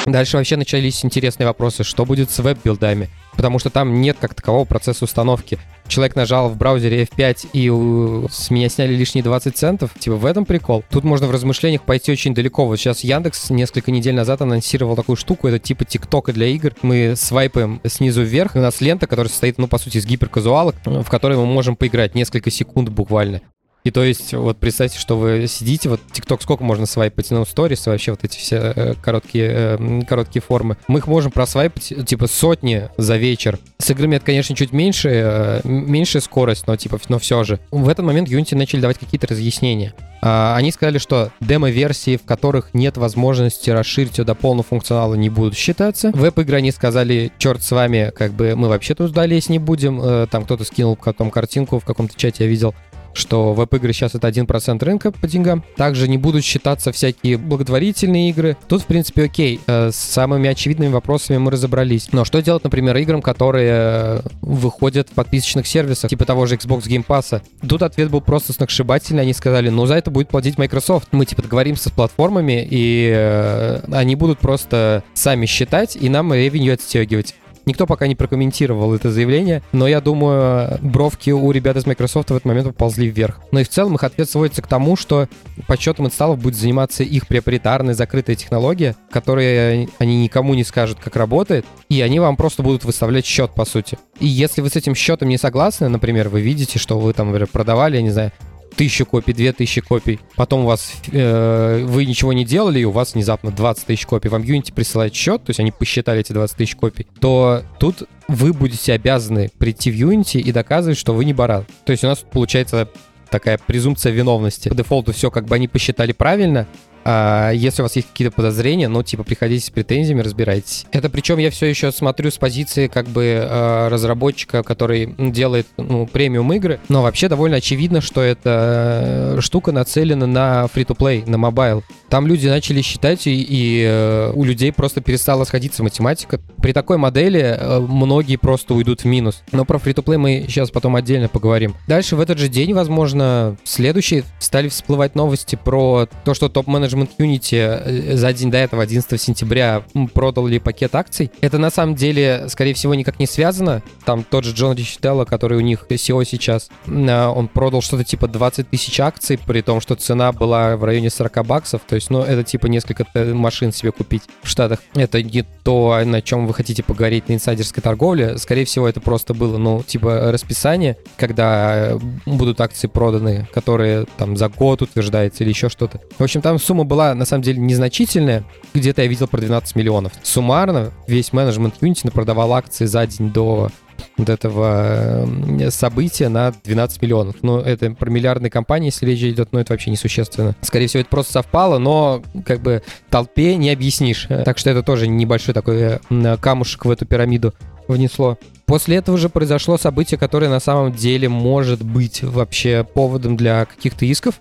Дальше 0.06 0.38
вообще 0.38 0.56
начались 0.56 1.04
интересные 1.04 1.48
вопросы, 1.48 1.84
что 1.84 2.06
будет 2.06 2.30
с 2.30 2.38
веб-билдами, 2.38 3.10
потому 3.36 3.58
что 3.58 3.72
там 3.72 4.02
нет 4.02 4.18
как 4.22 4.36
такового 4.36 4.64
процесса 4.64 5.06
установки. 5.06 5.58
Человек 5.88 6.16
нажал 6.16 6.50
в 6.50 6.58
браузере 6.58 7.04
F5 7.06 7.50
и 7.54 7.70
у... 7.70 8.28
с 8.30 8.52
меня 8.52 8.70
сняли 8.70 8.94
лишние 8.94 9.24
20 9.24 9.58
центов. 9.58 9.92
Типа 9.98 10.16
в 10.16 10.26
этом 10.26 10.46
прикол. 10.46 10.84
Тут 10.92 11.04
можно 11.04 11.26
в 11.26 11.32
размышлениях 11.32 11.82
пойти 11.82 12.12
очень 12.12 12.36
далеко. 12.36 12.68
Вот 12.68 12.78
сейчас 12.78 13.04
Яндекс 13.04 13.50
несколько 13.50 13.92
недель 13.92 14.14
назад 14.14 14.42
анонсировал 14.42 14.96
такую 14.96 15.16
штуку, 15.16 15.48
это 15.48 15.58
типа 15.58 15.86
ТикТока 15.86 16.34
для 16.34 16.48
игр. 16.48 16.74
Мы 16.84 17.16
свайпаем 17.16 17.82
снизу 17.86 18.22
вверх, 18.22 18.56
и 18.56 18.60
у 18.60 18.62
нас 18.62 18.82
лента, 18.82 19.08
которая 19.08 19.30
состоит, 19.30 19.58
ну, 19.58 19.68
по 19.68 19.80
сути, 19.80 19.98
из 19.98 20.06
гиперказуалок, 20.06 20.76
в 20.86 21.10
которой 21.10 21.38
мы 21.38 21.48
можем 21.48 21.76
поиграть 21.76 22.14
несколько 22.14 22.52
секунд 22.52 22.90
буквально. 22.90 23.42
И 23.86 23.92
то 23.92 24.04
есть, 24.04 24.34
вот 24.34 24.58
представьте, 24.58 24.98
что 24.98 25.16
вы 25.16 25.46
сидите, 25.48 25.90
вот 25.90 26.02
ТикТок 26.12 26.42
сколько 26.42 26.64
можно 26.64 26.88
свайпать, 26.88 27.30
ну, 27.30 27.46
сторис, 27.46 27.86
вообще 27.86 28.12
вот 28.12 28.24
эти 28.24 28.36
все 28.36 28.74
э, 28.76 28.94
короткие, 28.96 29.78
э, 29.80 30.02
короткие 30.10 30.42
формы. 30.42 30.76
Мы 30.88 31.00
их 31.00 31.08
можем 31.08 31.32
просвайпать, 31.32 31.94
типа, 32.04 32.26
сотни 32.26 32.90
за 32.98 33.18
вечер. 33.18 33.60
С 33.78 33.92
играми 33.92 34.16
это, 34.16 34.26
конечно, 34.26 34.56
чуть 34.56 34.74
меньше, 34.74 35.10
э, 35.14 35.62
меньшая 35.64 36.24
скорость, 36.24 36.66
но, 36.66 36.76
типа, 36.76 37.00
но 37.10 37.20
все 37.20 37.44
же. 37.44 37.60
В 37.70 37.88
этот 37.88 38.04
момент 38.04 38.28
Unity 38.28 38.56
начали 38.56 38.82
давать 38.82 38.98
какие-то 38.98 39.28
разъяснения. 39.28 39.94
А, 40.20 40.56
они 40.58 40.72
сказали, 40.72 40.98
что 40.98 41.30
демо-версии, 41.40 42.18
в 42.18 42.24
которых 42.24 42.74
нет 42.74 42.98
возможности 42.98 43.70
расширить 43.70 44.18
ее 44.18 44.24
до 44.24 44.34
полного 44.34 44.64
функционала, 44.64 45.14
не 45.14 45.30
будут 45.30 45.56
считаться. 45.56 46.10
Веб-игры 46.16 46.58
они 46.58 46.72
сказали, 46.72 47.32
черт 47.38 47.62
с 47.62 47.70
вами, 47.70 48.12
как 48.16 48.34
бы 48.34 48.56
мы 48.56 48.68
вообще 48.68 48.96
туда 48.96 49.28
лезть 49.28 49.50
не 49.50 49.60
будем. 49.60 50.02
Э, 50.02 50.26
там 50.26 50.46
кто-то 50.46 50.64
скинул 50.64 50.96
потом 50.96 51.30
картинку 51.30 51.78
в 51.78 51.86
каком-то 51.86 52.18
чате, 52.18 52.46
я 52.46 52.50
видел, 52.50 52.74
что 53.16 53.54
веб-игры 53.54 53.94
сейчас 53.94 54.16
это 54.16 54.28
1% 54.28 54.84
рынка 54.84 55.12
по 55.12 55.28
деньгам. 55.28 55.64
Также 55.78 56.08
не 56.08 56.18
будут 56.18 56.44
считаться 56.44 56.92
всякие 56.92 57.38
благотворительные 57.38 58.30
игры. 58.30 58.58
Тут, 58.68 58.84
в 58.84 58.86
принципе, 58.86 59.24
окей. 59.24 59.60
Э, 59.68 59.92
с 59.92 59.96
самыми 59.96 60.50
очевидными 60.50 60.92
вопросами 60.92 61.38
мы 61.38 61.52
разобрались. 61.52 62.10
Но 62.12 62.26
что 62.26 62.42
делать, 62.42 62.64
например, 62.64 62.96
играм, 62.98 63.22
которые 63.22 63.72
э, 63.72 64.22
выходят 64.42 65.10
в 65.10 65.14
подписочных 65.14 65.68
сервисах, 65.68 66.10
типа 66.10 66.26
того 66.26 66.46
же 66.46 66.56
Xbox 66.56 66.84
Game 66.84 67.06
Pass? 67.06 67.42
Тут 67.68 67.82
ответ 67.82 68.10
был 68.10 68.22
просто 68.22 68.54
сногсшибательный. 68.54 69.24
Они 69.24 69.34
сказали, 69.34 69.70
ну, 69.70 69.86
за 69.86 69.96
это 69.96 70.12
будет 70.12 70.30
платить 70.30 70.58
Microsoft. 70.58 71.10
Мы, 71.12 71.26
типа, 71.26 71.42
договоримся 71.42 71.90
с 71.90 71.92
платформами, 71.92 72.68
и 72.70 73.12
э, 73.16 73.82
они 73.92 74.16
будут 74.16 74.40
просто 74.40 75.04
сами 75.14 75.46
считать, 75.46 75.96
и 75.96 76.10
нам 76.10 76.34
ревеню 76.34 76.74
отстегивать. 76.74 77.36
Никто 77.66 77.88
пока 77.88 78.08
не 78.08 78.16
прокомментировал 78.16 78.94
это 78.94 79.12
заявление, 79.12 79.64
но 79.72 79.88
я 79.88 80.02
думаю, 80.02 80.78
бровки 80.82 81.32
у 81.32 81.52
ребят 81.52 81.78
из 81.78 81.86
Microsoft 81.86 82.30
в 82.30 82.34
этот 82.34 82.46
момент 82.46 82.68
поползли 82.68 83.08
вверх. 83.08 83.42
Но 83.52 83.60
и 83.60 83.64
в 83.64 83.70
целом 83.70 83.96
их 83.96 84.04
ответ 84.04 84.30
сводится 84.30 84.62
к 84.62 84.68
тому, 84.68 84.96
что 84.96 85.28
подсчетом 85.68 86.06
инсталлов 86.06 86.40
будет 86.40 86.56
заниматься 86.56 87.04
их 87.04 87.28
проприетарная 87.28 87.94
закрытая 87.94 88.36
технология, 88.36 88.96
которая 89.10 89.88
они 89.98 90.24
никому 90.24 90.54
не 90.54 90.64
скажут, 90.64 91.00
как 91.04 91.16
работает, 91.16 91.66
и 91.90 92.02
они 92.02 92.20
вам 92.20 92.36
просто 92.36 92.64
будут 92.64 92.86
выставлять 92.86 93.26
счет, 93.26 93.52
по 93.56 93.66
сути. 93.66 93.98
И 94.20 94.28
если 94.28 94.62
вы 94.62 94.70
с 94.70 94.76
этим 94.76 94.96
счетом 94.96 95.30
не 95.30 95.38
согласны, 95.38 95.90
например, 95.90 96.30
вы 96.30 96.42
видите, 96.42 96.80
что 96.80 97.00
вы 97.00 97.14
там, 97.14 97.28
например, 97.28 97.50
продавали, 97.52 97.98
я 97.98 98.02
не 98.02 98.12
знаю, 98.12 98.32
тысячу 98.76 99.06
копий, 99.06 99.34
две 99.34 99.54
тысячи 99.54 99.82
копий, 99.82 100.20
потом 100.36 100.62
у 100.62 100.66
вас 100.68 100.94
э, 101.12 101.84
вы 101.86 102.06
ничего 102.06 102.34
не 102.34 102.46
делали, 102.46 102.80
и 102.80 102.86
у 102.86 102.92
вас 102.92 103.14
внезапно 103.14 103.52
20 103.52 103.86
тысяч 103.86 104.06
копий, 104.06 104.30
вам 104.30 104.44
Unity 104.44 104.74
присылает 104.74 105.14
счет, 105.14 105.44
то 105.44 105.50
есть 105.50 105.60
они 105.60 105.72
посчитали 105.72 106.20
эти 106.20 106.34
20 106.34 106.58
тысяч 106.58 106.76
копий, 106.76 107.08
то 107.20 107.64
тут 107.80 108.04
вы 108.28 108.54
будете 108.54 108.94
обязаны 108.94 109.50
прийти 109.58 109.92
в 109.92 109.96
Unity 109.96 110.40
и 110.40 110.52
доказывать, 110.52 110.98
что 110.98 111.14
вы 111.14 111.26
не 111.26 111.34
баран. 111.34 111.66
То 111.86 111.92
есть 111.92 112.04
у 112.04 112.08
нас 112.08 112.20
получается 112.20 112.90
такая 113.30 113.60
презумпция 113.66 114.12
виновности. 114.12 114.70
По 114.70 114.76
дефолту 114.76 115.14
все 115.14 115.30
как 115.32 115.46
бы 115.46 115.56
они 115.56 115.68
посчитали 115.68 116.12
правильно, 116.12 116.68
а 117.08 117.52
если 117.52 117.84
у 117.84 117.86
вас 117.86 117.96
есть 117.96 118.08
какие-то 118.10 118.36
подозрения, 118.36 118.88
ну, 118.88 119.04
типа, 119.04 119.24
приходите 119.24 119.64
с 119.64 119.70
претензиями, 119.70 120.22
разбирайтесь. 120.22 120.88
Это 120.92 121.08
причем 121.12 121.38
я 121.38 121.52
все 121.52 121.68
еще 121.68 121.92
смотрю 121.92 122.32
с 122.32 122.38
позиции 122.38 122.88
как 122.88 123.08
бы 123.08 123.24
э, 123.24 123.88
разработчика, 123.90 124.64
который 124.64 125.14
делает 125.20 125.68
ну, 125.78 126.08
премиум 126.08 126.52
игры, 126.54 126.80
но 126.90 127.04
вообще 127.04 127.30
довольно 127.30 127.58
очевидно, 127.58 128.02
что 128.02 128.22
эта 128.22 129.36
э, 129.38 129.42
штука 129.42 129.72
нацелена 129.72 130.26
на 130.26 130.68
free-to-play, 130.74 131.30
на 131.30 131.38
mobile. 131.38 131.84
Там 132.10 132.26
люди 132.26 132.48
начали 132.48 132.82
считать, 132.82 133.28
и, 133.28 133.40
и 133.48 133.84
э, 133.88 134.32
у 134.34 134.44
людей 134.44 134.74
просто 134.74 135.02
перестала 135.02 135.44
сходиться 135.44 135.84
математика. 135.84 136.40
При 136.58 136.74
такой 136.74 136.98
модели 136.98 137.60
многие 137.82 138.38
просто 138.38 138.74
уйдут 138.74 139.02
в 139.02 139.06
минус. 139.06 139.44
Но 139.52 139.64
про 139.64 139.78
free-to-play 139.78 140.18
мы 140.18 140.46
сейчас 140.48 140.72
потом 140.72 140.96
отдельно 140.96 141.28
поговорим. 141.28 141.76
Дальше 141.88 142.16
в 142.16 142.20
этот 142.20 142.40
же 142.40 142.48
день, 142.48 142.74
возможно, 142.74 143.58
следующие 143.64 144.24
стали 144.40 144.70
всплывать 144.70 145.14
новости 145.14 145.56
про 145.56 146.08
то, 146.24 146.34
что 146.34 146.50
топ-менеджер, 146.50 146.95
менеджмент 146.96 147.10
Unity 147.18 147.58
э, 147.58 148.16
за 148.16 148.34
день 148.34 148.52
до 148.52 148.58
этого, 148.58 148.84
11 148.84 149.22
сентября, 149.22 149.84
продал 150.14 150.48
ли 150.48 150.60
пакет 150.60 150.96
акций. 150.96 151.32
Это 151.42 151.58
на 151.58 151.70
самом 151.70 151.96
деле, 151.96 152.46
скорее 152.50 152.74
всего, 152.74 152.96
никак 152.96 153.20
не 153.20 153.28
связано. 153.28 153.84
Там 154.06 154.24
тот 154.24 154.44
же 154.44 154.54
Джон 154.54 154.76
Ричителло, 154.76 155.26
который 155.26 155.58
у 155.58 155.62
них 155.62 155.86
SEO 155.90 156.26
сейчас, 156.26 156.70
э, 156.88 157.26
он 157.28 157.48
продал 157.48 157.82
что-то 157.82 158.04
типа 158.04 158.28
20 158.28 158.70
тысяч 158.70 159.00
акций, 159.00 159.38
при 159.38 159.62
том, 159.62 159.82
что 159.82 159.96
цена 159.96 160.32
была 160.32 160.78
в 160.78 160.84
районе 160.84 161.10
40 161.10 161.46
баксов. 161.46 161.82
То 161.88 161.96
есть, 161.96 162.10
ну, 162.10 162.22
это 162.22 162.44
типа 162.44 162.68
несколько 162.68 163.06
машин 163.34 163.72
себе 163.72 163.92
купить 163.92 164.24
в 164.42 164.50
Штатах. 164.50 164.80
Это 164.94 165.22
не 165.22 165.44
то, 165.64 166.02
на 166.06 166.22
чем 166.22 166.48
вы 166.48 166.54
хотите 166.54 166.84
поговорить 166.84 167.30
на 167.30 167.34
инсайдерской 167.34 167.82
торговле. 167.82 168.38
Скорее 168.38 168.66
всего, 168.66 168.88
это 168.88 169.02
просто 169.02 169.34
было, 169.34 169.58
ну, 169.58 169.84
типа 169.84 170.32
расписание, 170.32 170.98
когда 171.18 171.92
э, 171.92 172.00
будут 172.26 172.62
акции 172.62 172.88
проданы, 172.88 173.48
которые 173.54 174.06
там 174.18 174.38
за 174.38 174.50
год 174.50 174.82
утверждается 174.82 175.44
или 175.44 175.50
еще 175.50 175.70
что-то. 175.70 176.02
В 176.18 176.24
общем, 176.24 176.42
там 176.42 176.60
сумма 176.60 176.85
была 176.86 177.14
на 177.14 177.26
самом 177.26 177.44
деле 177.44 177.60
незначительная. 177.60 178.44
Где-то 178.74 179.02
я 179.02 179.08
видел 179.08 179.28
про 179.28 179.42
12 179.42 179.76
миллионов. 179.76 180.14
Суммарно 180.24 180.92
весь 181.08 181.34
менеджмент 181.34 181.76
Unity 181.82 182.12
продавал 182.12 182.54
акции 182.54 182.86
за 182.86 183.06
день 183.08 183.32
до 183.32 183.70
вот 184.18 184.30
этого 184.30 185.26
э, 185.60 185.70
события 185.72 186.30
на 186.30 186.54
12 186.64 187.02
миллионов. 187.02 187.36
Ну, 187.42 187.60
это 187.60 187.92
про 187.92 188.10
миллиардные 188.10 188.50
компании, 188.50 188.88
если 188.88 189.06
речь 189.06 189.22
идет, 189.22 189.50
но 189.52 189.60
это 189.60 189.74
вообще 189.74 189.92
несущественно. 189.92 190.56
Скорее 190.62 190.88
всего, 190.88 191.02
это 191.02 191.10
просто 191.10 191.34
совпало, 191.34 191.78
но 191.78 192.24
как 192.46 192.62
бы 192.62 192.82
толпе 193.10 193.56
не 193.56 193.70
объяснишь. 193.72 194.28
Так 194.28 194.58
что 194.58 194.70
это 194.70 194.84
тоже 194.84 195.08
небольшой 195.08 195.54
такой 195.54 196.00
э, 196.10 196.38
камушек 196.40 196.86
в 196.86 196.90
эту 196.90 197.06
пирамиду 197.06 197.54
внесло. 197.88 198.38
После 198.66 198.98
этого 198.98 199.18
же 199.18 199.30
произошло 199.30 199.78
событие, 199.78 200.18
которое 200.18 200.50
на 200.50 200.60
самом 200.60 200.92
деле 200.92 201.30
может 201.30 201.84
быть 201.84 202.24
вообще 202.24 202.84
поводом 202.84 203.38
для 203.38 203.66
каких-то 203.66 204.06
исков 204.06 204.36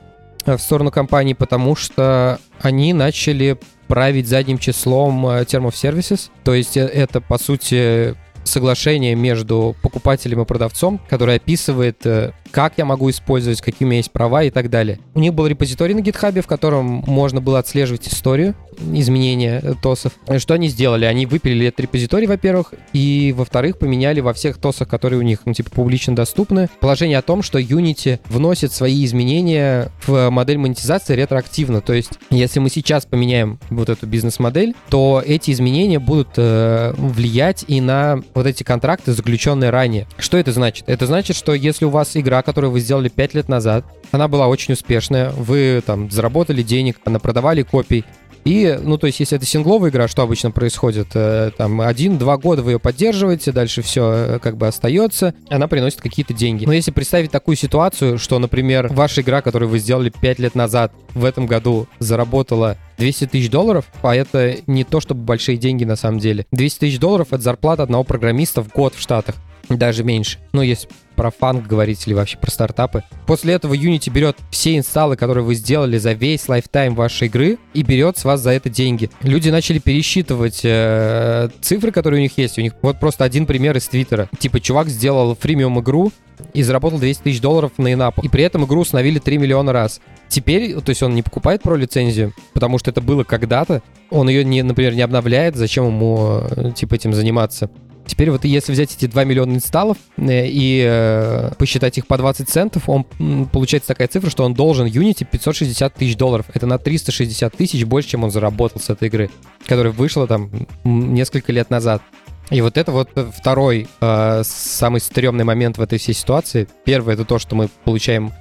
в 0.46 0.58
сторону 0.58 0.90
компании, 0.90 1.34
потому 1.34 1.74
что 1.76 2.38
они 2.60 2.92
начали 2.92 3.58
править 3.88 4.26
задним 4.26 4.58
числом 4.58 5.44
термов 5.46 5.74
Services. 5.74 6.30
То 6.42 6.54
есть 6.54 6.76
это, 6.76 7.20
по 7.20 7.38
сути, 7.38 8.14
соглашение 8.44 9.14
между 9.14 9.74
покупателем 9.82 10.42
и 10.42 10.44
продавцом, 10.44 11.00
которое 11.08 11.36
описывает, 11.36 12.04
э, 12.06 12.32
как 12.54 12.74
я 12.76 12.84
могу 12.84 13.10
использовать, 13.10 13.60
какие 13.60 13.84
у 13.84 13.88
меня 13.88 13.98
есть 13.98 14.12
права 14.12 14.44
и 14.44 14.50
так 14.50 14.70
далее. 14.70 15.00
У 15.14 15.18
них 15.18 15.34
был 15.34 15.48
репозиторий 15.48 15.92
на 15.92 15.98
GitHub, 15.98 16.40
в 16.40 16.46
котором 16.46 17.02
можно 17.04 17.40
было 17.40 17.58
отслеживать 17.58 18.06
историю 18.06 18.54
изменения 18.92 19.60
ТОСов. 19.82 20.12
Что 20.38 20.54
они 20.54 20.68
сделали? 20.68 21.04
Они 21.04 21.26
выпилили 21.26 21.66
этот 21.66 21.80
репозиторий, 21.80 22.26
во-первых, 22.26 22.74
и, 22.92 23.34
во-вторых, 23.36 23.78
поменяли 23.78 24.20
во 24.20 24.32
всех 24.32 24.58
ТОСах, 24.58 24.88
которые 24.88 25.18
у 25.18 25.22
них, 25.22 25.40
ну, 25.44 25.52
типа, 25.52 25.70
публично 25.70 26.14
доступны, 26.14 26.68
положение 26.80 27.18
о 27.18 27.22
том, 27.22 27.42
что 27.42 27.58
Unity 27.58 28.20
вносит 28.26 28.72
свои 28.72 29.04
изменения 29.04 29.90
в 30.06 30.30
модель 30.30 30.58
монетизации 30.58 31.14
ретроактивно. 31.14 31.80
То 31.80 31.92
есть, 31.92 32.12
если 32.30 32.60
мы 32.60 32.70
сейчас 32.70 33.06
поменяем 33.06 33.58
вот 33.70 33.88
эту 33.88 34.06
бизнес-модель, 34.06 34.74
то 34.90 35.22
эти 35.24 35.50
изменения 35.50 35.98
будут 35.98 36.30
э, 36.36 36.94
влиять 36.96 37.64
и 37.68 37.80
на 37.80 38.22
вот 38.34 38.46
эти 38.46 38.62
контракты, 38.62 39.12
заключенные 39.12 39.70
ранее. 39.70 40.06
Что 40.18 40.36
это 40.36 40.52
значит? 40.52 40.84
Это 40.88 41.06
значит, 41.06 41.36
что 41.36 41.54
если 41.54 41.84
у 41.84 41.90
вас 41.90 42.16
игра, 42.16 42.42
которую 42.44 42.70
вы 42.70 42.80
сделали 42.80 43.08
5 43.08 43.34
лет 43.34 43.48
назад, 43.48 43.84
она 44.12 44.28
была 44.28 44.48
очень 44.48 44.74
успешная, 44.74 45.30
вы 45.30 45.82
там 45.84 46.10
заработали 46.10 46.62
денег, 46.62 47.00
продавали 47.00 47.62
копий, 47.62 48.04
и, 48.44 48.78
ну, 48.82 48.98
то 48.98 49.06
есть, 49.06 49.20
если 49.20 49.36
это 49.38 49.46
сингловая 49.46 49.90
игра, 49.90 50.06
что 50.06 50.22
обычно 50.22 50.50
происходит? 50.50 51.08
Э, 51.14 51.50
там, 51.56 51.80
один-два 51.80 52.36
года 52.36 52.62
вы 52.62 52.72
ее 52.72 52.78
поддерживаете, 52.78 53.52
дальше 53.52 53.80
все 53.80 54.12
э, 54.12 54.38
как 54.38 54.58
бы 54.58 54.66
остается, 54.66 55.34
она 55.48 55.66
приносит 55.66 56.02
какие-то 56.02 56.34
деньги. 56.34 56.66
Но 56.66 56.72
если 56.74 56.90
представить 56.90 57.30
такую 57.30 57.56
ситуацию, 57.56 58.18
что, 58.18 58.38
например, 58.38 58.88
ваша 58.92 59.22
игра, 59.22 59.40
которую 59.40 59.70
вы 59.70 59.78
сделали 59.78 60.10
5 60.10 60.38
лет 60.40 60.54
назад, 60.54 60.92
в 61.14 61.24
этом 61.24 61.46
году 61.46 61.88
заработала 62.00 62.76
200 62.98 63.28
тысяч 63.28 63.50
долларов, 63.50 63.86
а 64.02 64.14
это 64.14 64.56
не 64.66 64.84
то 64.84 65.00
чтобы 65.00 65.22
большие 65.22 65.56
деньги 65.56 65.84
на 65.84 65.96
самом 65.96 66.18
деле. 66.18 66.46
200 66.52 66.80
тысяч 66.80 66.98
долларов— 66.98 67.28
это 67.30 67.42
зарплата 67.42 67.82
одного 67.82 68.04
программиста 68.04 68.62
в 68.62 68.68
год 68.68 68.94
в 68.94 69.00
Штатах 69.00 69.36
даже 69.68 70.04
меньше. 70.04 70.38
Ну, 70.52 70.62
если 70.62 70.88
про 71.14 71.30
фанк 71.30 71.66
говорить 71.66 72.06
или 72.06 72.14
вообще 72.14 72.36
про 72.38 72.50
стартапы. 72.50 73.04
После 73.26 73.54
этого 73.54 73.74
Unity 73.74 74.10
берет 74.10 74.36
все 74.50 74.76
инсталлы, 74.76 75.16
которые 75.16 75.44
вы 75.44 75.54
сделали 75.54 75.98
за 75.98 76.12
весь 76.12 76.48
lifetime 76.48 76.94
вашей 76.94 77.28
игры, 77.28 77.58
и 77.72 77.82
берет 77.82 78.18
с 78.18 78.24
вас 78.24 78.40
за 78.40 78.50
это 78.50 78.68
деньги. 78.68 79.10
Люди 79.22 79.48
начали 79.48 79.78
пересчитывать 79.78 80.60
э, 80.64 81.48
цифры, 81.60 81.92
которые 81.92 82.18
у 82.18 82.22
них 82.22 82.36
есть. 82.36 82.58
У 82.58 82.62
них 82.62 82.72
вот 82.82 82.98
просто 82.98 83.24
один 83.24 83.46
пример 83.46 83.76
из 83.76 83.86
Твиттера. 83.86 84.28
Типа, 84.38 84.60
чувак 84.60 84.88
сделал 84.88 85.36
фримиум 85.36 85.80
игру, 85.80 86.12
и 86.52 86.62
заработал 86.62 86.98
200 86.98 87.22
тысяч 87.22 87.40
долларов 87.40 87.72
на 87.78 87.92
in-app 87.92 88.09
ах. 88.09 88.20
И 88.22 88.28
при 88.28 88.42
этом 88.42 88.64
игру 88.64 88.80
установили 88.80 89.20
3 89.20 89.38
миллиона 89.38 89.72
раз. 89.72 90.00
Теперь, 90.28 90.74
то 90.80 90.90
есть 90.90 91.02
он 91.02 91.14
не 91.14 91.22
покупает 91.22 91.62
Pro 91.62 91.76
лицензию, 91.76 92.32
потому 92.52 92.78
что 92.78 92.90
это 92.90 93.00
было 93.00 93.24
когда-то. 93.24 93.82
Он 94.10 94.28
ее, 94.28 94.44
не, 94.44 94.62
например, 94.62 94.94
не 94.94 95.02
обновляет. 95.02 95.56
Зачем 95.56 95.86
ему, 95.86 96.40
э, 96.50 96.72
типа, 96.74 96.94
этим 96.94 97.12
заниматься? 97.12 97.70
Теперь 98.06 98.30
вот 98.30 98.44
если 98.44 98.72
взять 98.72 98.94
эти 98.94 99.06
2 99.06 99.24
миллиона 99.24 99.54
инсталлов 99.54 99.96
э, 100.16 100.46
и 100.46 100.84
э, 100.86 101.50
посчитать 101.58 101.98
их 101.98 102.06
по 102.06 102.18
20 102.18 102.48
центов, 102.48 102.88
он 102.88 103.04
получается 103.52 103.88
такая 103.88 104.08
цифра, 104.08 104.30
что 104.30 104.44
он 104.44 104.54
должен 104.54 104.86
Unity 104.86 105.26
560 105.30 105.94
тысяч 105.94 106.16
долларов. 106.16 106.46
Это 106.52 106.66
на 106.66 106.78
360 106.78 107.56
тысяч 107.56 107.84
больше, 107.84 108.10
чем 108.10 108.24
он 108.24 108.30
заработал 108.30 108.80
с 108.80 108.90
этой 108.90 109.08
игры, 109.08 109.30
которая 109.66 109.92
вышла 109.92 110.26
там 110.26 110.50
несколько 110.84 111.52
лет 111.52 111.70
назад. 111.70 112.02
И 112.50 112.60
вот 112.60 112.76
это 112.76 112.92
вот 112.92 113.08
второй 113.34 113.88
э, 114.00 114.42
самый 114.44 115.00
стрёмный 115.00 115.44
момент 115.44 115.78
в 115.78 115.82
этой 115.82 115.98
всей 115.98 116.14
ситуации. 116.14 116.68
Первый 116.84 117.14
это 117.14 117.24
то, 117.24 117.38
что 117.38 117.56
мы 117.56 117.68
получаем 117.84 118.32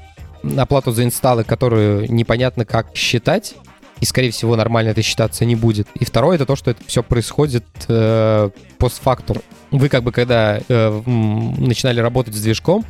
оплату 0.58 0.92
за 0.92 1.06
инсталлы, 1.06 1.46
которую 1.46 2.12
непонятно 2.12 2.66
как 2.66 2.96
считать 2.96 3.56
и, 4.04 4.06
скорее 4.06 4.32
всего, 4.32 4.58
нормально 4.58 4.90
это 4.90 5.02
считаться 5.02 5.46
не 5.46 5.56
будет. 5.56 5.88
И 5.98 6.04
второе, 6.04 6.36
это 6.36 6.46
то, 6.46 6.58
что 6.58 6.72
это 6.72 6.84
все 6.86 7.02
происходит 7.02 7.64
э, 7.88 8.50
постфактум. 8.78 9.38
Вы 9.72 9.88
как 9.88 10.04
бы, 10.04 10.12
когда 10.12 10.60
э, 10.60 11.02
начинали 11.06 12.02
работать 12.02 12.36
с 12.36 12.42
движком, 12.42 12.84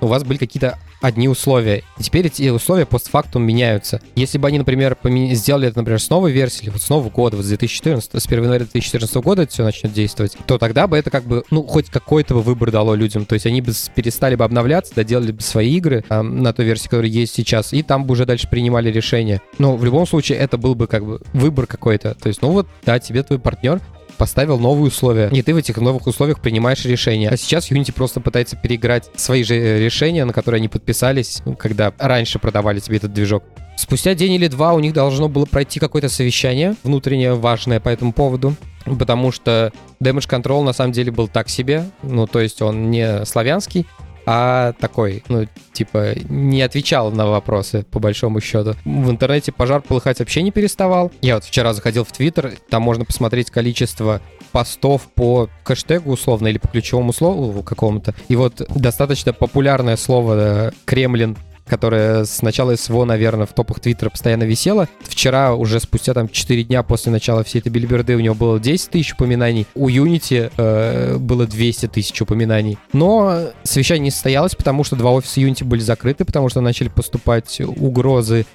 у 0.00 0.08
вас 0.08 0.24
были 0.24 0.38
какие-то 0.38 0.76
одни 1.06 1.28
условия. 1.28 1.84
И 1.98 2.02
теперь 2.02 2.26
эти 2.26 2.48
условия 2.48 2.84
постфактум 2.84 3.44
меняются. 3.44 4.00
Если 4.16 4.38
бы 4.38 4.48
они, 4.48 4.58
например, 4.58 4.96
сделали 5.32 5.68
это, 5.68 5.78
например, 5.78 6.00
с 6.00 6.10
новой 6.10 6.32
версии, 6.32 6.68
вот 6.68 6.82
с 6.82 6.88
нового 6.88 7.10
года, 7.10 7.36
вот 7.36 7.44
с 7.44 7.48
2014, 7.48 8.20
с 8.20 8.26
1 8.26 8.42
января 8.42 8.64
2014 8.64 9.14
года 9.16 9.42
это 9.42 9.52
все 9.52 9.62
начнет 9.62 9.92
действовать, 9.92 10.36
то 10.46 10.58
тогда 10.58 10.88
бы 10.88 10.96
это 10.96 11.10
как 11.10 11.24
бы, 11.24 11.44
ну, 11.50 11.62
хоть 11.62 11.90
какой-то 11.90 12.34
бы 12.34 12.42
выбор 12.42 12.72
дало 12.72 12.94
людям. 12.96 13.24
То 13.24 13.34
есть 13.34 13.46
они 13.46 13.60
бы 13.60 13.72
перестали 13.94 14.34
бы 14.34 14.44
обновляться, 14.44 14.94
доделали 14.96 15.30
бы 15.30 15.42
свои 15.42 15.76
игры 15.76 16.04
э, 16.08 16.22
на 16.22 16.52
той 16.52 16.64
версии, 16.64 16.88
которая 16.88 17.10
есть 17.10 17.34
сейчас, 17.34 17.72
и 17.72 17.84
там 17.84 18.04
бы 18.04 18.12
уже 18.12 18.26
дальше 18.26 18.48
принимали 18.48 18.90
решения. 18.90 19.40
Но 19.58 19.76
в 19.76 19.84
любом 19.84 20.06
случае 20.08 20.38
это 20.38 20.58
был 20.58 20.74
бы 20.74 20.88
как 20.88 21.06
бы 21.06 21.20
выбор 21.32 21.66
какой-то. 21.66 22.14
То 22.14 22.28
есть, 22.28 22.42
ну 22.42 22.50
вот, 22.50 22.66
да, 22.84 22.98
тебе 22.98 23.22
твой 23.22 23.38
партнер 23.38 23.80
поставил 24.16 24.58
новые 24.58 24.88
условия, 24.88 25.28
и 25.28 25.42
ты 25.42 25.54
в 25.54 25.56
этих 25.56 25.76
новых 25.78 26.06
условиях 26.06 26.40
принимаешь 26.40 26.84
решения. 26.84 27.28
А 27.28 27.36
сейчас 27.36 27.70
Unity 27.70 27.92
просто 27.92 28.20
пытается 28.20 28.56
переиграть 28.56 29.10
свои 29.16 29.42
же 29.42 29.56
э, 29.56 29.78
решения, 29.84 30.24
на 30.24 30.32
которые 30.32 30.58
они 30.58 30.68
подписались, 30.68 31.42
ну, 31.44 31.54
когда 31.54 31.92
раньше 31.98 32.38
продавали 32.38 32.80
тебе 32.80 32.96
этот 32.96 33.12
движок. 33.12 33.44
Спустя 33.76 34.14
день 34.14 34.32
или 34.32 34.48
два 34.48 34.72
у 34.72 34.80
них 34.80 34.94
должно 34.94 35.28
было 35.28 35.44
пройти 35.44 35.78
какое-то 35.78 36.08
совещание 36.08 36.74
внутреннее, 36.82 37.34
важное 37.34 37.78
по 37.78 37.90
этому 37.90 38.12
поводу, 38.12 38.56
потому 38.98 39.32
что 39.32 39.72
Damage 40.02 40.28
Control 40.28 40.62
на 40.62 40.72
самом 40.72 40.92
деле 40.92 41.12
был 41.12 41.28
так 41.28 41.48
себе, 41.48 41.84
ну, 42.02 42.26
то 42.26 42.40
есть 42.40 42.62
он 42.62 42.90
не 42.90 43.24
славянский, 43.26 43.86
а 44.26 44.72
такой, 44.72 45.22
ну, 45.28 45.46
типа, 45.72 46.14
не 46.28 46.60
отвечал 46.62 47.12
на 47.12 47.26
вопросы, 47.26 47.84
по 47.90 48.00
большому 48.00 48.40
счету. 48.40 48.74
В 48.84 49.10
интернете 49.10 49.52
пожар 49.52 49.80
полыхать 49.80 50.18
вообще 50.18 50.42
не 50.42 50.50
переставал. 50.50 51.12
Я 51.22 51.36
вот 51.36 51.44
вчера 51.44 51.72
заходил 51.72 52.04
в 52.04 52.10
Твиттер, 52.10 52.54
там 52.68 52.82
можно 52.82 53.04
посмотреть 53.04 53.50
количество 53.50 54.20
постов 54.50 55.02
по 55.14 55.48
хэштегу 55.64 56.12
условно 56.12 56.48
или 56.48 56.58
по 56.58 56.68
ключевому 56.68 57.12
слову 57.12 57.62
какому-то. 57.62 58.14
И 58.28 58.36
вот 58.36 58.62
достаточно 58.74 59.32
популярное 59.32 59.96
слово 59.96 60.34
э, 60.36 60.70
«Кремлин» 60.84 61.36
которая 61.68 62.24
с 62.24 62.42
начала 62.42 62.76
СВО, 62.76 63.04
наверное, 63.04 63.46
в 63.46 63.52
топах 63.52 63.80
Твиттера 63.80 64.10
постоянно 64.10 64.44
висела. 64.44 64.88
Вчера, 65.02 65.54
уже 65.54 65.80
спустя 65.80 66.14
там 66.14 66.28
4 66.28 66.64
дня 66.64 66.82
после 66.82 67.12
начала 67.12 67.44
всей 67.44 67.60
этой 67.60 67.68
билиберды, 67.68 68.16
у 68.16 68.20
него 68.20 68.34
было 68.34 68.60
10 68.60 68.90
тысяч 68.90 69.12
упоминаний. 69.12 69.66
У 69.74 69.88
Unity 69.88 70.50
э, 70.56 71.16
было 71.18 71.46
200 71.46 71.88
тысяч 71.88 72.20
упоминаний. 72.20 72.78
Но 72.92 73.40
совещание 73.62 74.04
не 74.04 74.10
состоялось, 74.10 74.54
потому 74.54 74.84
что 74.84 74.96
два 74.96 75.12
офиса 75.12 75.40
Unity 75.40 75.64
были 75.64 75.80
закрыты, 75.80 76.24
потому 76.24 76.48
что 76.48 76.60
начали 76.60 76.88
поступать 76.88 77.60
угрозы 77.60 78.46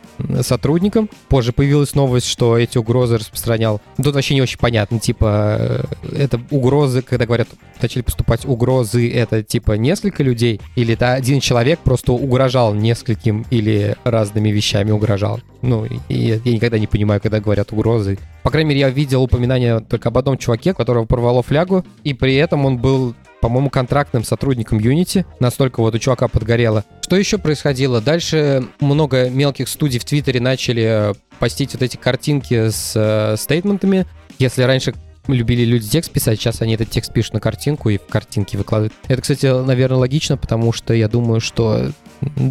сотрудникам. 0.42 1.10
Позже 1.28 1.52
появилась 1.52 1.96
новость, 1.96 2.28
что 2.28 2.58
эти 2.58 2.78
угрозы 2.78 3.18
распространял. 3.18 3.82
Тут 3.98 4.16
вообще 4.16 4.36
не 4.36 4.42
очень 4.42 4.60
понятно, 4.60 5.00
типа, 5.00 5.58
э, 5.60 5.84
это 6.18 6.42
угрозы, 6.50 7.02
когда 7.02 7.26
говорят, 7.26 7.48
начали 7.82 8.02
поступать 8.02 8.46
угрозы, 8.46 9.12
это 9.12 9.44
типа 9.44 9.74
несколько 9.74 10.24
людей, 10.24 10.62
или 10.76 10.94
это 10.94 11.14
один 11.14 11.40
человек 11.40 11.80
просто 11.80 12.14
угрожал 12.14 12.74
несколько 12.74 13.01
нескольким 13.02 13.46
или 13.50 13.96
разными 14.04 14.50
вещами 14.50 14.92
угрожал. 14.92 15.42
Ну, 15.62 15.86
и 15.86 16.16
я 16.16 16.40
никогда 16.46 16.80
не 16.80 16.88
понимаю, 16.88 17.22
когда 17.22 17.40
говорят 17.40 17.72
угрозы. 17.72 18.18
По 18.44 18.50
крайней 18.50 18.70
мере, 18.70 18.82
я 18.82 18.90
видел 18.90 19.24
упоминание 19.24 19.80
только 19.80 20.10
об 20.10 20.18
одном 20.18 20.38
чуваке, 20.38 20.74
которого 20.74 21.06
порвало 21.06 21.44
флягу, 21.44 21.86
и 22.04 22.14
при 22.14 22.36
этом 22.36 22.66
он 22.66 22.78
был 22.78 23.16
по-моему, 23.42 23.72
контрактным 23.72 24.24
сотрудником 24.24 24.78
Unity. 24.78 25.26
Настолько 25.40 25.82
вот 25.82 25.96
у 25.96 25.98
чувака 25.98 26.28
подгорело. 26.28 26.86
Что 27.02 27.16
еще 27.16 27.40
происходило? 27.40 28.00
Дальше 28.00 28.64
много 28.80 29.32
мелких 29.32 29.68
студий 29.68 30.00
в 30.00 30.06
Твиттере 30.06 30.40
начали 30.40 31.10
э, 31.10 31.14
постить 31.40 31.74
вот 31.74 31.82
эти 31.82 31.98
картинки 31.98 32.70
с 32.70 32.94
э, 32.96 33.36
стейтментами. 33.38 34.06
Если 34.38 34.62
раньше 34.62 34.94
любили 35.36 35.64
люди 35.64 35.88
текст 35.88 36.12
писать, 36.12 36.40
сейчас 36.40 36.62
они 36.62 36.74
этот 36.74 36.90
текст 36.90 37.14
пишут 37.14 37.34
на 37.34 37.40
картинку 37.40 37.90
и 37.90 37.98
в 37.98 38.06
картинке 38.08 38.58
выкладывают. 38.58 38.94
Это, 39.08 39.22
кстати, 39.22 39.46
наверное, 39.46 39.98
логично, 39.98 40.38
потому 40.38 40.72
что 40.74 40.94
я 40.94 41.08
думаю, 41.08 41.42
что 41.42 41.92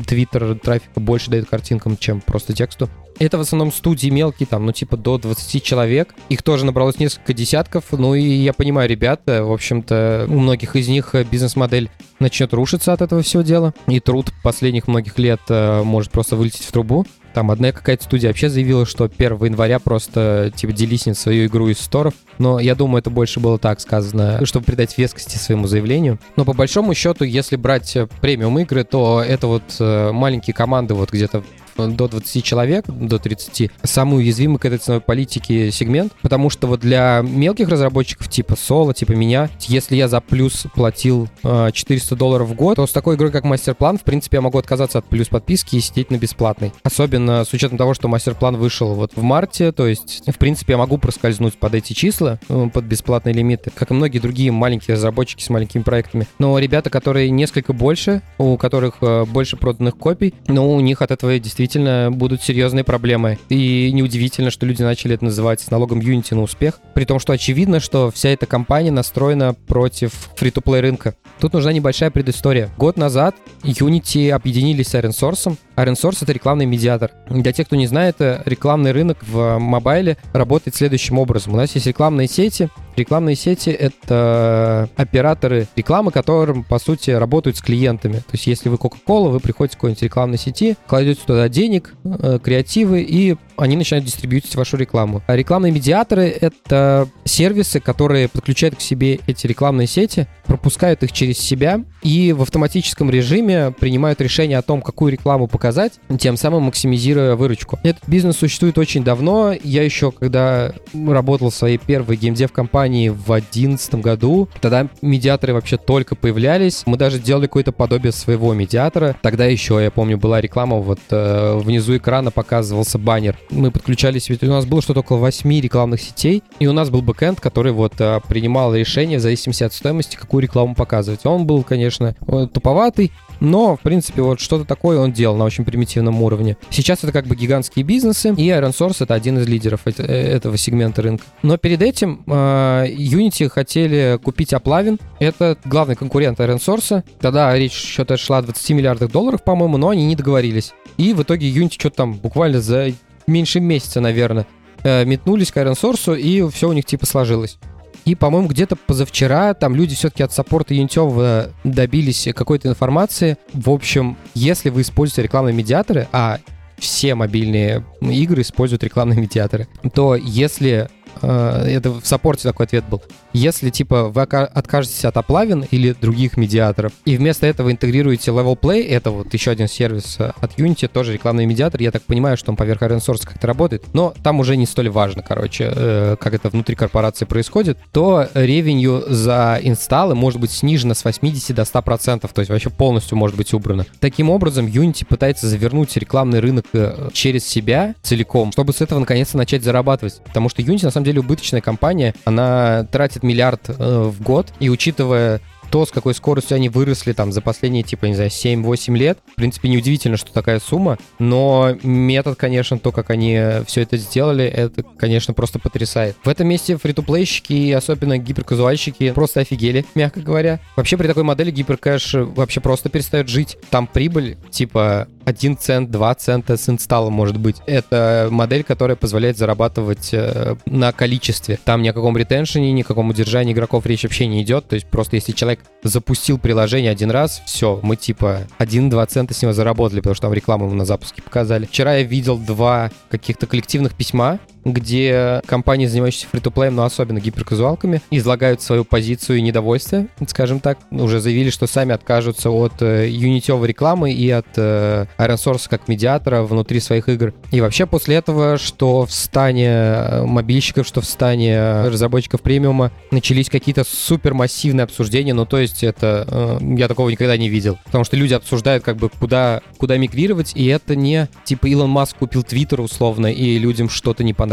Твиттер 0.07 0.59
трафика 0.59 1.01
больше 1.01 1.31
дает 1.31 1.49
картинкам, 1.49 1.97
чем 1.97 2.21
просто 2.21 2.53
тексту. 2.53 2.89
Это 3.19 3.37
в 3.37 3.43
основном 3.43 3.71
студии 3.71 4.09
мелкие, 4.09 4.47
там, 4.47 4.65
ну, 4.65 4.73
типа 4.73 4.97
до 4.97 5.19
20 5.19 5.63
человек. 5.63 6.15
Их 6.31 6.43
тоже 6.43 6.65
набралось 6.65 6.99
несколько 6.99 7.35
десятков. 7.35 7.85
Ну, 7.93 8.15
и 8.15 8.23
я 8.23 8.55
понимаю, 8.55 8.89
ребята, 8.89 9.45
в 9.45 9.53
общем-то, 9.53 10.27
у 10.29 10.39
многих 10.39 10.75
из 10.75 10.89
них 10.89 11.15
бизнес-модель 11.31 11.91
начнет 12.19 12.53
рушиться 12.55 12.93
от 12.95 13.03
этого 13.03 13.23
всего 13.23 13.43
дела. 13.43 13.75
И 13.89 14.01
труд 14.01 14.33
последних 14.43 14.89
многих 14.89 15.19
лет 15.19 15.41
э, 15.51 15.83
может 15.83 16.11
просто 16.11 16.37
вылететь 16.37 16.65
в 16.65 16.73
трубу. 16.73 17.07
Там 17.35 17.51
одна 17.51 17.73
какая-то 17.73 18.05
студия 18.05 18.29
вообще 18.29 18.49
заявила, 18.49 18.87
что 18.87 19.05
1 19.05 19.45
января 19.45 19.79
просто, 19.79 20.53
типа, 20.55 20.73
делиснет 20.73 21.17
свою 21.17 21.47
игру 21.47 21.69
из 21.69 21.79
сторов. 21.79 22.15
Но 22.39 22.59
я 22.59 22.75
думаю, 22.75 23.01
это 23.01 23.11
больше 23.11 23.41
было 23.41 23.59
так 23.59 23.81
сказано, 23.81 24.45
чтобы 24.45 24.65
придать 24.65 24.97
вескости 24.99 25.37
своему 25.37 25.67
заявлению. 25.67 26.19
Но 26.37 26.45
по 26.45 26.53
большому 26.53 26.95
счету, 26.95 27.25
если 27.25 27.57
брать 27.57 27.97
премиум 28.21 28.59
игры, 28.61 28.85
то 28.85 29.23
это 29.27 29.47
вот 29.47 29.63
э, 29.79 30.11
маленькие 30.13 30.55
команды 30.55 30.95
вот 30.95 31.11
где-то 31.13 31.45
до 31.89 32.09
20 32.09 32.45
человек, 32.45 32.87
до 32.87 33.19
30, 33.19 33.71
самый 33.83 34.19
уязвимый 34.19 34.59
к 34.59 34.65
этой 34.65 34.79
ценовой 34.79 35.01
политике 35.01 35.71
сегмент, 35.71 36.13
потому 36.23 36.51
что 36.51 36.67
вот 36.67 36.81
для 36.81 37.23
мелких 37.23 37.69
разработчиков 37.69 38.29
типа 38.29 38.57
Соло, 38.57 38.95
типа 38.95 39.13
меня, 39.13 39.49
если 39.61 39.97
я 39.97 40.09
за 40.09 40.21
плюс 40.21 40.67
платил 40.75 41.29
400 41.43 42.17
долларов 42.17 42.49
в 42.49 42.55
год, 42.55 42.77
то 42.77 42.87
с 42.87 42.93
такой 42.93 43.17
игрой, 43.17 43.31
как 43.31 43.45
Мастер-план, 43.45 43.99
в 43.99 44.03
принципе, 44.03 44.39
я 44.39 44.41
могу 44.41 44.59
отказаться 44.59 44.99
от 44.99 45.05
плюс 45.07 45.29
подписки 45.29 45.77
и 45.77 45.81
сидеть 45.81 46.11
на 46.11 46.17
бесплатной. 46.17 46.73
Особенно 46.83 47.45
с 47.45 47.53
учетом 47.53 47.79
того, 47.79 47.95
что 47.95 48.09
Мастер-план 48.09 48.57
вышел 48.57 48.95
вот 48.95 49.13
в 49.15 49.23
марте, 49.23 49.73
то 49.73 49.87
есть, 49.87 50.23
в 50.27 50.39
принципе, 50.39 50.75
я 50.75 50.79
могу 50.79 50.99
проскользнуть 50.99 51.59
под 51.59 51.75
эти 51.75 51.93
числа, 51.93 52.39
э, 52.49 52.69
под 52.73 52.85
бесплатные 52.85 53.35
лимиты, 53.35 53.71
как 53.75 53.91
и 53.91 53.95
многие 53.95 54.19
другие 54.19 54.53
маленькие 54.53 54.97
разработчики 54.97 55.43
с 55.43 55.51
маленькими 55.51 55.83
проектами. 55.83 56.27
Но 56.39 56.59
ребята, 56.59 56.91
которые 56.91 57.31
несколько 57.31 57.73
больше, 57.73 58.23
у 58.39 58.57
которых 58.57 58.97
э, 59.01 59.25
больше 59.25 59.57
проданных 59.57 59.97
копий, 59.97 60.35
но 60.47 60.71
у 60.71 60.81
них 60.81 61.03
от 61.03 61.11
этого 61.11 61.39
действительно 61.39 61.70
будут 62.11 62.43
серьезные 62.43 62.85
проблемы. 62.85 63.39
И 63.49 63.91
неудивительно, 63.93 64.51
что 64.51 64.67
люди 64.67 64.83
начали 64.83 65.15
это 65.15 65.25
называть 65.25 65.71
налогом 65.71 66.01
Unity 66.01 66.35
на 66.35 66.43
успех, 66.43 66.81
при 66.95 67.05
том, 67.05 67.19
что 67.19 67.33
очевидно, 67.33 67.81
что 67.81 68.11
вся 68.11 68.31
эта 68.31 68.47
компания 68.47 68.91
настроена 68.91 69.55
против 69.55 70.13
фри-то-плей 70.37 70.81
рынка. 70.81 71.15
Тут 71.41 71.53
нужна 71.53 71.73
небольшая 71.73 72.11
предыстория. 72.11 72.71
Год 72.77 72.97
назад 72.97 73.35
Unity 73.63 74.31
объединились 74.31 74.89
с 74.89 74.95
Iron 74.95 75.11
Source. 75.11 75.57
Source— 75.95 76.19
это 76.23 76.33
рекламный 76.33 76.67
медиатор. 76.67 77.11
Для 77.29 77.53
тех, 77.53 77.67
кто 77.67 77.77
не 77.77 77.87
знает, 77.87 78.17
рекламный 78.19 78.93
рынок 78.93 79.19
в 79.23 79.59
мобайле 79.59 80.17
работает 80.33 80.75
следующим 80.75 81.19
образом. 81.19 81.55
У 81.55 81.57
нас 81.57 81.75
есть 81.75 81.87
рекламные 81.87 82.29
сети, 82.29 82.71
Рекламные 83.01 83.35
сети— 83.35 83.71
это 83.71 84.89
операторы 84.97 85.69
рекламы, 85.75 86.11
которым, 86.11 86.65
по 86.65 86.79
сути, 86.79 87.11
работают 87.11 87.57
с 87.57 87.63
клиентами. 87.63 88.17
То 88.17 88.33
есть 88.33 88.47
если 88.47 88.69
вы 88.69 88.77
Coca-Cola, 88.77 89.31
вы 89.31 89.41
приходите 89.41 89.77
к 89.77 89.79
какой-нибудь 89.79 90.03
рекламной 90.03 90.39
сети, 90.39 90.77
кладете 90.87 91.21
туда 91.25 91.49
денег, 91.49 91.95
э, 92.05 92.39
креативы, 92.43 93.01
и 93.01 93.37
они 93.61 93.77
начинают 93.77 94.07
дистрибьютить 94.07 94.55
вашу 94.55 94.77
рекламу. 94.77 95.23
А 95.27 95.37
рекламные 95.37 95.73
медиаторы— 95.73 96.27
это 96.41 97.09
сервисы, 97.25 97.81
которые 97.81 98.29
подключают 98.29 98.77
к 98.77 98.81
себе 98.81 99.21
эти 99.27 99.47
рекламные 99.47 99.87
сети, 99.87 100.27
пропускают 100.45 101.03
их 101.03 101.13
через 101.13 101.39
себя 101.39 101.85
и 102.03 102.33
в 102.33 102.43
автоматическом 102.43 103.11
режиме 103.11 103.73
принимают 103.79 104.21
решение 104.21 104.59
о 104.59 104.63
том, 104.63 104.83
какую 104.83 105.13
рекламу 105.13 105.47
показать, 105.47 105.95
тем 106.19 106.37
самым 106.37 106.65
максимизируя 106.65 107.37
выручку. 107.37 107.79
Этот 107.83 108.09
бизнес 108.09 108.37
существует 108.37 108.79
очень 108.79 109.05
давно. 109.05 109.55
Я 109.63 109.83
еще, 109.83 110.11
когда 110.11 110.73
работал 110.95 111.51
в 111.51 111.55
своей 111.55 111.79
первой 111.79 112.17
геймдев-компании 112.17 113.11
в 113.11 113.27
2011 113.27 113.95
году, 113.97 114.49
тогда 114.61 114.89
медиаторы 115.03 115.55
вообще 115.55 115.77
только 115.77 116.17
появлялись. 116.17 116.83
Мы 116.87 116.97
даже 116.97 117.19
сделали 117.19 117.47
какое-то 117.47 117.73
подобие 117.73 118.13
своего 118.13 118.53
медиатора. 118.55 119.17
Тогда 119.23 119.45
еще, 119.47 119.83
я 119.83 119.91
помню, 119.91 120.19
была 120.19 120.41
реклама, 120.41 120.79
вот 120.79 121.01
э, 121.11 121.59
внизу 121.59 121.97
экрана 121.97 122.31
показывался 122.31 122.99
баннер 122.99 123.39
мы 123.51 123.71
подключались, 123.71 124.29
ведь 124.29 124.43
у 124.43 124.47
нас 124.47 124.65
было 124.65 124.83
что-то 124.83 125.01
около 125.01 125.19
8 125.19 125.61
рекламных 125.61 126.01
сетей, 126.01 126.43
и 126.59 126.67
у 126.67 126.73
нас 126.73 126.91
был 126.91 127.03
бэкэнд, 127.03 127.41
который 127.41 127.73
вот 127.73 127.95
а, 128.01 128.21
принимал 128.21 128.75
решение 128.75 129.19
в 129.19 129.23
зависимости 129.23 129.65
от 129.65 129.73
стоимости, 129.73 130.17
какую 130.17 130.43
рекламу 130.43 130.75
показывать. 130.75 131.25
Он 131.25 131.47
был, 131.47 131.63
конечно, 131.63 132.15
туповатый, 132.53 133.13
но, 133.41 133.77
в 133.77 133.81
принципе, 133.81 134.23
вот 134.23 134.39
что-то 134.39 134.65
такое 134.65 134.99
он 134.99 135.13
делал 135.13 135.37
на 135.37 135.45
очень 135.45 135.65
примитивном 135.65 136.23
уровне. 136.23 136.57
Сейчас 136.69 137.03
это 137.03 137.13
как 137.13 137.27
бы 137.27 137.35
гигантские 137.35 137.85
бизнесы, 137.85 138.35
и 138.37 138.49
Iron 138.49 138.73
Source 138.73 138.99
это 139.01 139.15
один 139.15 139.39
из 139.39 139.49
лидеров 139.49 139.81
э, 139.87 139.91
этого 140.03 140.57
сегмента 140.59 141.03
рынка. 141.03 141.25
Но 141.43 141.57
перед 141.57 141.83
этим 141.83 142.23
э, 142.27 142.87
Unity 142.91 143.49
хотели 143.49 144.19
купить 144.23 144.53
Аплавин. 144.53 144.99
Это 145.19 145.57
главный 145.65 145.97
конкурент 145.97 146.39
Iron 146.41 146.59
Source. 146.59 147.03
Тогда 147.21 147.57
речь 147.57 147.73
что-то 147.73 148.17
шла 148.17 148.39
о 148.39 148.43
20 148.43 148.71
миллиардах 148.71 149.11
долларов, 149.11 149.43
по-моему, 149.43 149.79
но 149.79 149.89
они 149.89 150.05
не 150.05 150.17
договорились. 150.17 150.73
И 150.99 151.15
в 151.15 151.23
итоге 151.23 151.51
Unity 151.51 151.75
что-то 151.79 151.97
там 151.97 152.15
буквально 152.15 152.61
за 152.61 152.93
меньше 153.31 153.61
месяца, 153.61 154.01
наверное, 154.01 154.47
э, 154.83 155.05
метнулись 155.05 155.51
к 155.51 155.57
Iron 155.57 155.73
Source, 155.73 156.19
и 156.19 156.49
все 156.51 156.69
у 156.69 156.73
них 156.73 156.85
типа 156.85 157.07
сложилось. 157.07 157.59
И, 158.05 158.15
по-моему, 158.15 158.49
где-то 158.49 158.77
позавчера 158.77 159.53
там 159.55 159.75
люди 159.75 159.95
все-таки 159.95 160.23
от 160.23 160.33
саппорта 160.33 160.75
Юнитева 160.75 161.51
добились 161.65 162.29
какой-то 162.35 162.69
информации. 162.69 163.37
В 163.53 163.71
общем, 163.71 164.17
если 164.35 164.71
вы 164.71 164.83
используете 164.83 165.23
рекламные 165.23 165.55
медиаторы, 165.55 166.09
а 166.13 166.39
все 166.79 167.15
мобильные 167.15 167.85
игры 168.01 168.41
используют 168.41 168.83
рекламные 168.83 169.21
медиаторы, 169.21 169.69
то 169.93 170.15
если 170.15 170.89
Э, 171.23 171.65
это 171.67 171.91
в 171.91 172.07
саппорте 172.07 172.49
такой 172.49 172.67
ответ 172.67 172.85
был. 172.89 173.03
Если, 173.33 173.71
типа, 173.71 174.09
вы 174.09 174.23
откажетесь 174.23 175.05
от 175.05 175.17
оплавин 175.17 175.65
или 175.71 175.93
других 175.93 176.37
медиаторов, 176.37 176.93
и 177.05 177.17
вместо 177.17 177.47
этого 177.47 177.71
интегрируете 177.71 178.31
Level 178.31 178.59
Play, 178.59 178.89
это 178.89 179.11
вот 179.11 179.33
еще 179.33 179.51
один 179.51 179.69
сервис 179.69 180.17
э, 180.19 180.33
от 180.41 180.59
Unity, 180.59 180.89
тоже 180.89 181.13
рекламный 181.13 181.47
медиатор, 181.47 181.81
я 181.81 181.91
так 181.91 182.03
понимаю, 182.03 182.37
что 182.37 182.51
он 182.51 182.57
поверх 182.57 182.83
Iron 182.83 182.99
Source 182.99 183.25
как-то 183.25 183.47
работает, 183.47 183.85
но 183.93 184.15
там 184.23 184.41
уже 184.41 184.57
не 184.57 184.67
столь 184.67 184.91
важно, 184.91 185.23
короче, 185.23 185.73
э, 185.75 186.17
как 186.19 186.35
это 186.35 186.49
внутри 186.49 186.75
корпорации 186.75 187.25
происходит, 187.25 187.79
то 187.93 188.29
ревенью 188.35 189.05
за 189.09 189.59
инсталлы 189.63 190.15
может 190.15 190.41
быть 190.41 190.51
снижено 190.51 190.95
с 190.95 191.05
80 191.05 191.55
до 191.55 191.63
100%, 191.63 192.29
то 192.33 192.41
есть 192.41 192.51
вообще 192.51 192.71
полностью 192.71 193.17
может 193.17 193.37
быть 193.37 193.55
убрано. 193.55 193.87
Таким 194.01 194.31
образом, 194.31 194.67
Unity 194.67 195.07
пытается 195.07 195.47
завернуть 195.49 195.97
рекламный 195.97 196.41
рынок 196.41 196.67
через 197.13 197.47
себя 197.47 197.95
целиком, 198.03 198.53
чтобы 198.53 198.73
с 198.73 198.81
этого 198.81 198.99
наконец-то 198.99 199.37
начать 199.37 199.63
зарабатывать, 199.63 200.21
потому 200.25 200.49
что 200.49 200.63
Unity 200.63 200.85
на 200.85 200.91
самом 200.91 201.05
деле 201.05 201.21
убыточная 201.21 201.61
компания, 201.61 202.15
она 202.25 202.87
тратит 202.91 203.20
миллиард 203.23 203.69
э, 203.69 204.03
в 204.09 204.23
год, 204.23 204.53
и 204.61 204.69
учитывая 204.69 205.41
то, 205.71 205.87
с 205.87 205.91
какой 205.91 206.15
скоростью 206.15 206.57
они 206.57 206.69
выросли 206.69 207.13
там 207.13 207.33
за 207.33 207.41
последние, 207.41 207.83
типа, 207.83 208.07
не 208.07 208.15
знаю, 208.15 208.31
7-8 208.31 208.97
лет, 208.97 209.19
в 209.33 209.37
принципе, 209.37 209.69
неудивительно, 209.69 210.17
что 210.17 210.33
такая 210.33 210.61
сумма, 210.61 210.99
но 211.19 211.77
метод, 211.83 212.37
конечно, 212.37 212.79
то, 212.79 212.93
как 212.93 213.11
они 213.11 213.41
все 213.67 213.83
это 213.83 213.97
сделали, 213.97 214.45
это, 214.45 214.83
конечно, 214.83 215.33
просто 215.33 215.59
потрясает. 215.59 216.17
В 216.25 216.29
этом 216.29 216.49
месте 216.49 216.77
фри-то-плейщики 216.77 217.53
и 217.53 217.73
особенно 217.73 218.19
гиперказуальщики 218.19 219.13
просто 219.13 219.41
офигели, 219.41 219.85
мягко 219.95 220.21
говоря. 220.21 220.61
Вообще 220.77 220.97
при 220.97 221.07
такой 221.07 221.23
модели 221.23 221.51
гиперкэш 221.51 222.15
вообще 222.15 222.61
просто 222.61 222.89
перестает 222.89 223.29
жить. 223.29 223.57
Там 223.71 223.87
прибыль, 223.87 224.37
типа, 224.51 225.09
1 225.25 225.57
цент, 225.57 225.91
2 225.91 226.15
цента 226.15 226.57
с 226.57 226.69
инсталлом 226.69 227.13
может 227.13 227.37
быть. 227.37 227.57
Это 227.67 228.29
модель, 228.31 228.65
которая 228.65 228.97
позволяет 228.97 229.37
зарабатывать 229.37 230.11
э, 230.13 230.57
на 230.67 230.93
количестве. 230.93 231.59
Там 231.65 231.83
ни 231.83 231.89
о 231.89 231.93
каком 231.93 232.17
ретеншене, 232.17 232.73
ни 232.73 232.83
о 232.83 232.85
каком 232.85 233.11
удержании 233.11 233.53
игроков 233.53 233.87
речь 233.87 234.03
вообще 234.03 234.27
не 234.27 234.43
идет. 234.43 234.69
То 234.69 234.75
есть 234.75 234.87
просто 234.87 235.17
если 235.17 235.33
человек 235.33 235.61
запустил 235.83 236.39
приложение 236.39 236.91
один 236.91 237.11
раз, 237.11 237.43
все, 237.47 237.81
мы 237.83 237.97
типа 237.97 238.43
1-2 238.59 239.07
цента 239.07 239.35
с 239.35 239.43
него 239.43 239.53
заработали, 239.53 240.01
потому 240.01 240.15
что 240.15 240.23
там 240.23 240.35
рекламу 240.35 240.73
на 240.73 240.85
запуске 240.85 241.23
показали. 241.23 241.67
Вчера 241.67 241.97
я 241.97 242.03
видел 242.03 242.39
два 242.39 242.91
каких-то 243.11 243.47
коллективных 243.47 243.95
письма, 243.95 244.39
где 244.65 245.43
компании, 245.47 245.87
занимающиеся 245.87 246.29
фри-то-плеем, 246.29 246.75
но 246.75 246.85
особенно 246.85 247.21
гиперказуалками, 247.21 248.03
излагают 248.11 248.63
свою 248.63 248.85
позицию 248.85 249.39
и 249.39 249.43
недовольство, 249.43 250.07
скажем 250.27 250.61
так. 250.61 250.79
Уже 250.91 251.21
заявили, 251.21 251.51
что 251.51 251.67
сами 251.67 251.93
откажутся 251.95 252.51
от 252.51 252.83
э, 252.83 253.09
юнитевой 253.09 253.69
рекламы 253.69 254.13
и 254.13 254.31
от 254.31 254.47
э, 254.57 255.07
Iron 255.19 255.37
Source 255.37 255.69
как 255.69 255.89
медиатора 255.89 256.43
внутри 256.43 256.81
своих 256.81 257.09
игр. 257.09 257.33
И 257.51 257.61
вообще 257.61 257.87
после 257.87 258.17
этого, 258.17 258.59
что 258.59 259.07
в 259.07 259.13
стане 259.13 259.69
э, 259.69 260.25
мобильщиков, 260.27 260.87
что 260.87 261.01
в 261.01 261.07
стане 261.07 261.83
разработчиков 261.83 262.43
премиума 262.43 262.93
начались 263.11 263.49
какие-то 263.49 263.85
супермассивные 263.85 264.85
обсуждения, 264.85 265.35
ну 265.35 265.47
то 265.47 265.59
есть 265.59 265.83
это 265.83 266.59
я 266.61 266.89
такого 266.89 267.09
никогда 267.09 267.37
не 267.37 267.49
видел. 267.49 267.79
Потому 267.85 268.05
что 268.05 268.17
люди 268.17 268.35
обсуждают 268.35 268.85
как 268.85 268.97
бы 268.97 269.09
куда, 269.09 269.61
куда 269.79 269.97
мигрировать, 269.97 270.53
и 270.55 270.67
это 270.67 270.97
не 270.97 271.29
типа 271.45 271.67
Илон 271.67 271.91
Маск 271.91 272.17
купил 272.19 272.43
Твиттер 272.43 272.81
условно, 272.81 273.33
и 273.33 273.59
людям 273.59 273.89
что-то 273.89 274.25
не 274.25 274.35
понравилось 274.35 274.50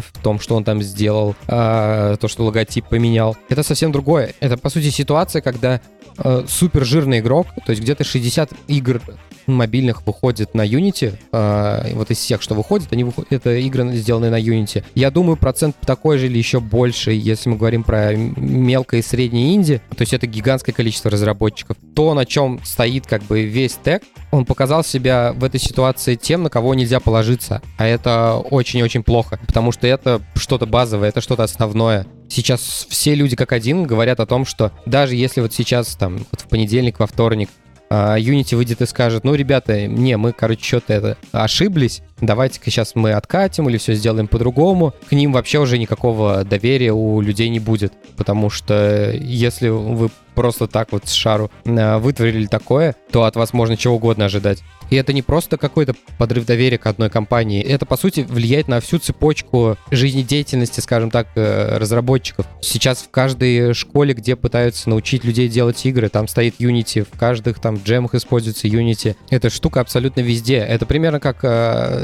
в 0.00 0.22
том, 0.22 0.40
что 0.40 0.56
он 0.56 0.64
там 0.64 0.82
сделал, 0.82 1.34
а, 1.48 2.16
то, 2.16 2.28
что 2.28 2.44
логотип 2.44 2.86
поменял. 2.88 3.36
Это 3.48 3.62
совсем 3.62 3.92
другое. 3.92 4.34
Это, 4.40 4.56
по 4.56 4.70
сути, 4.70 4.90
ситуация, 4.90 5.42
когда 5.42 5.80
э, 6.18 6.44
супер 6.48 6.84
жирный 6.84 7.20
игрок, 7.20 7.46
то 7.64 7.70
есть 7.70 7.82
где-то 7.82 8.04
60 8.04 8.50
игр 8.68 9.00
мобильных 9.46 10.06
выходит 10.06 10.54
на 10.54 10.66
Unity, 10.66 11.14
э, 11.32 11.94
вот 11.94 12.10
из 12.10 12.18
всех, 12.18 12.42
что 12.42 12.54
выходит, 12.54 12.92
они 12.92 13.04
выходят, 13.04 13.32
это 13.32 13.54
игры, 13.56 13.92
сделанные 13.92 14.30
на 14.30 14.40
Unity. 14.40 14.84
Я 14.94 15.10
думаю, 15.10 15.36
процент 15.36 15.76
такой 15.84 16.18
же 16.18 16.26
или 16.26 16.38
еще 16.38 16.60
больше, 16.60 17.12
если 17.12 17.50
мы 17.50 17.56
говорим 17.56 17.82
про 17.82 18.14
мелкое 18.14 19.00
и 19.00 19.02
среднее 19.02 19.54
инди, 19.54 19.80
то 19.90 20.02
есть 20.02 20.12
это 20.12 20.26
гигантское 20.26 20.74
количество 20.74 21.10
разработчиков. 21.10 21.76
То, 21.94 22.14
на 22.14 22.24
чем 22.24 22.60
стоит 22.64 23.06
как 23.06 23.22
бы 23.24 23.44
весь 23.44 23.74
тег, 23.74 24.02
он 24.30 24.44
показал 24.46 24.84
себя 24.84 25.32
в 25.34 25.44
этой 25.44 25.60
ситуации 25.60 26.14
тем, 26.14 26.42
на 26.42 26.50
кого 26.50 26.74
нельзя 26.74 27.00
положиться. 27.00 27.60
А 27.76 27.86
это 27.86 28.36
очень-очень 28.36 29.02
потому 29.20 29.72
что 29.72 29.86
это 29.86 30.22
что-то 30.34 30.66
базовое, 30.66 31.08
это 31.08 31.20
что-то 31.20 31.42
основное. 31.42 32.06
Сейчас 32.28 32.86
все 32.88 33.14
люди 33.14 33.36
как 33.36 33.52
один 33.52 33.84
говорят 33.84 34.20
о 34.20 34.26
том, 34.26 34.44
что 34.44 34.72
даже 34.86 35.14
если 35.14 35.40
вот 35.40 35.52
сейчас, 35.52 35.94
там, 35.96 36.18
вот 36.30 36.40
в 36.40 36.48
понедельник, 36.48 36.98
во 36.98 37.06
вторник 37.06 37.50
а, 37.90 38.18
Unity 38.18 38.56
выйдет 38.56 38.80
и 38.80 38.86
скажет, 38.86 39.24
ну, 39.24 39.34
ребята, 39.34 39.86
не, 39.86 40.16
мы, 40.16 40.32
короче, 40.32 40.64
что-то 40.64 40.94
это 40.94 41.18
ошиблись, 41.30 42.02
давайте-ка 42.22 42.70
сейчас 42.70 42.94
мы 42.94 43.12
откатим 43.12 43.68
или 43.68 43.76
все 43.76 43.94
сделаем 43.94 44.28
по-другому, 44.28 44.94
к 45.08 45.12
ним 45.12 45.32
вообще 45.32 45.58
уже 45.58 45.76
никакого 45.76 46.44
доверия 46.44 46.92
у 46.92 47.20
людей 47.20 47.50
не 47.50 47.60
будет. 47.60 47.92
Потому 48.16 48.48
что 48.48 49.10
если 49.12 49.68
вы 49.68 50.10
просто 50.34 50.66
так 50.66 50.92
вот 50.92 51.06
с 51.06 51.12
шару 51.12 51.50
э, 51.64 51.98
вытворили 51.98 52.46
такое, 52.46 52.96
то 53.10 53.24
от 53.24 53.36
вас 53.36 53.52
можно 53.52 53.76
чего 53.76 53.96
угодно 53.96 54.26
ожидать. 54.26 54.62
И 54.90 54.96
это 54.96 55.12
не 55.12 55.22
просто 55.22 55.56
какой-то 55.56 55.94
подрыв 56.18 56.44
доверия 56.44 56.76
к 56.76 56.86
одной 56.86 57.08
компании. 57.08 57.62
Это, 57.62 57.86
по 57.86 57.96
сути, 57.96 58.26
влияет 58.28 58.68
на 58.68 58.80
всю 58.80 58.98
цепочку 58.98 59.78
жизнедеятельности, 59.90 60.80
скажем 60.80 61.10
так, 61.10 61.28
э, 61.34 61.78
разработчиков. 61.78 62.46
Сейчас 62.60 62.98
в 62.98 63.10
каждой 63.10 63.72
школе, 63.72 64.12
где 64.12 64.36
пытаются 64.36 64.90
научить 64.90 65.24
людей 65.24 65.48
делать 65.48 65.84
игры, 65.86 66.08
там 66.08 66.28
стоит 66.28 66.60
Unity, 66.60 67.06
в 67.10 67.18
каждых 67.18 67.58
там 67.58 67.76
джемах 67.76 68.14
используется 68.14 68.68
Unity. 68.68 69.16
Эта 69.30 69.50
штука 69.50 69.80
абсолютно 69.80 70.20
везде. 70.20 70.56
Это 70.56 70.84
примерно 70.84 71.20
как, 71.20 71.38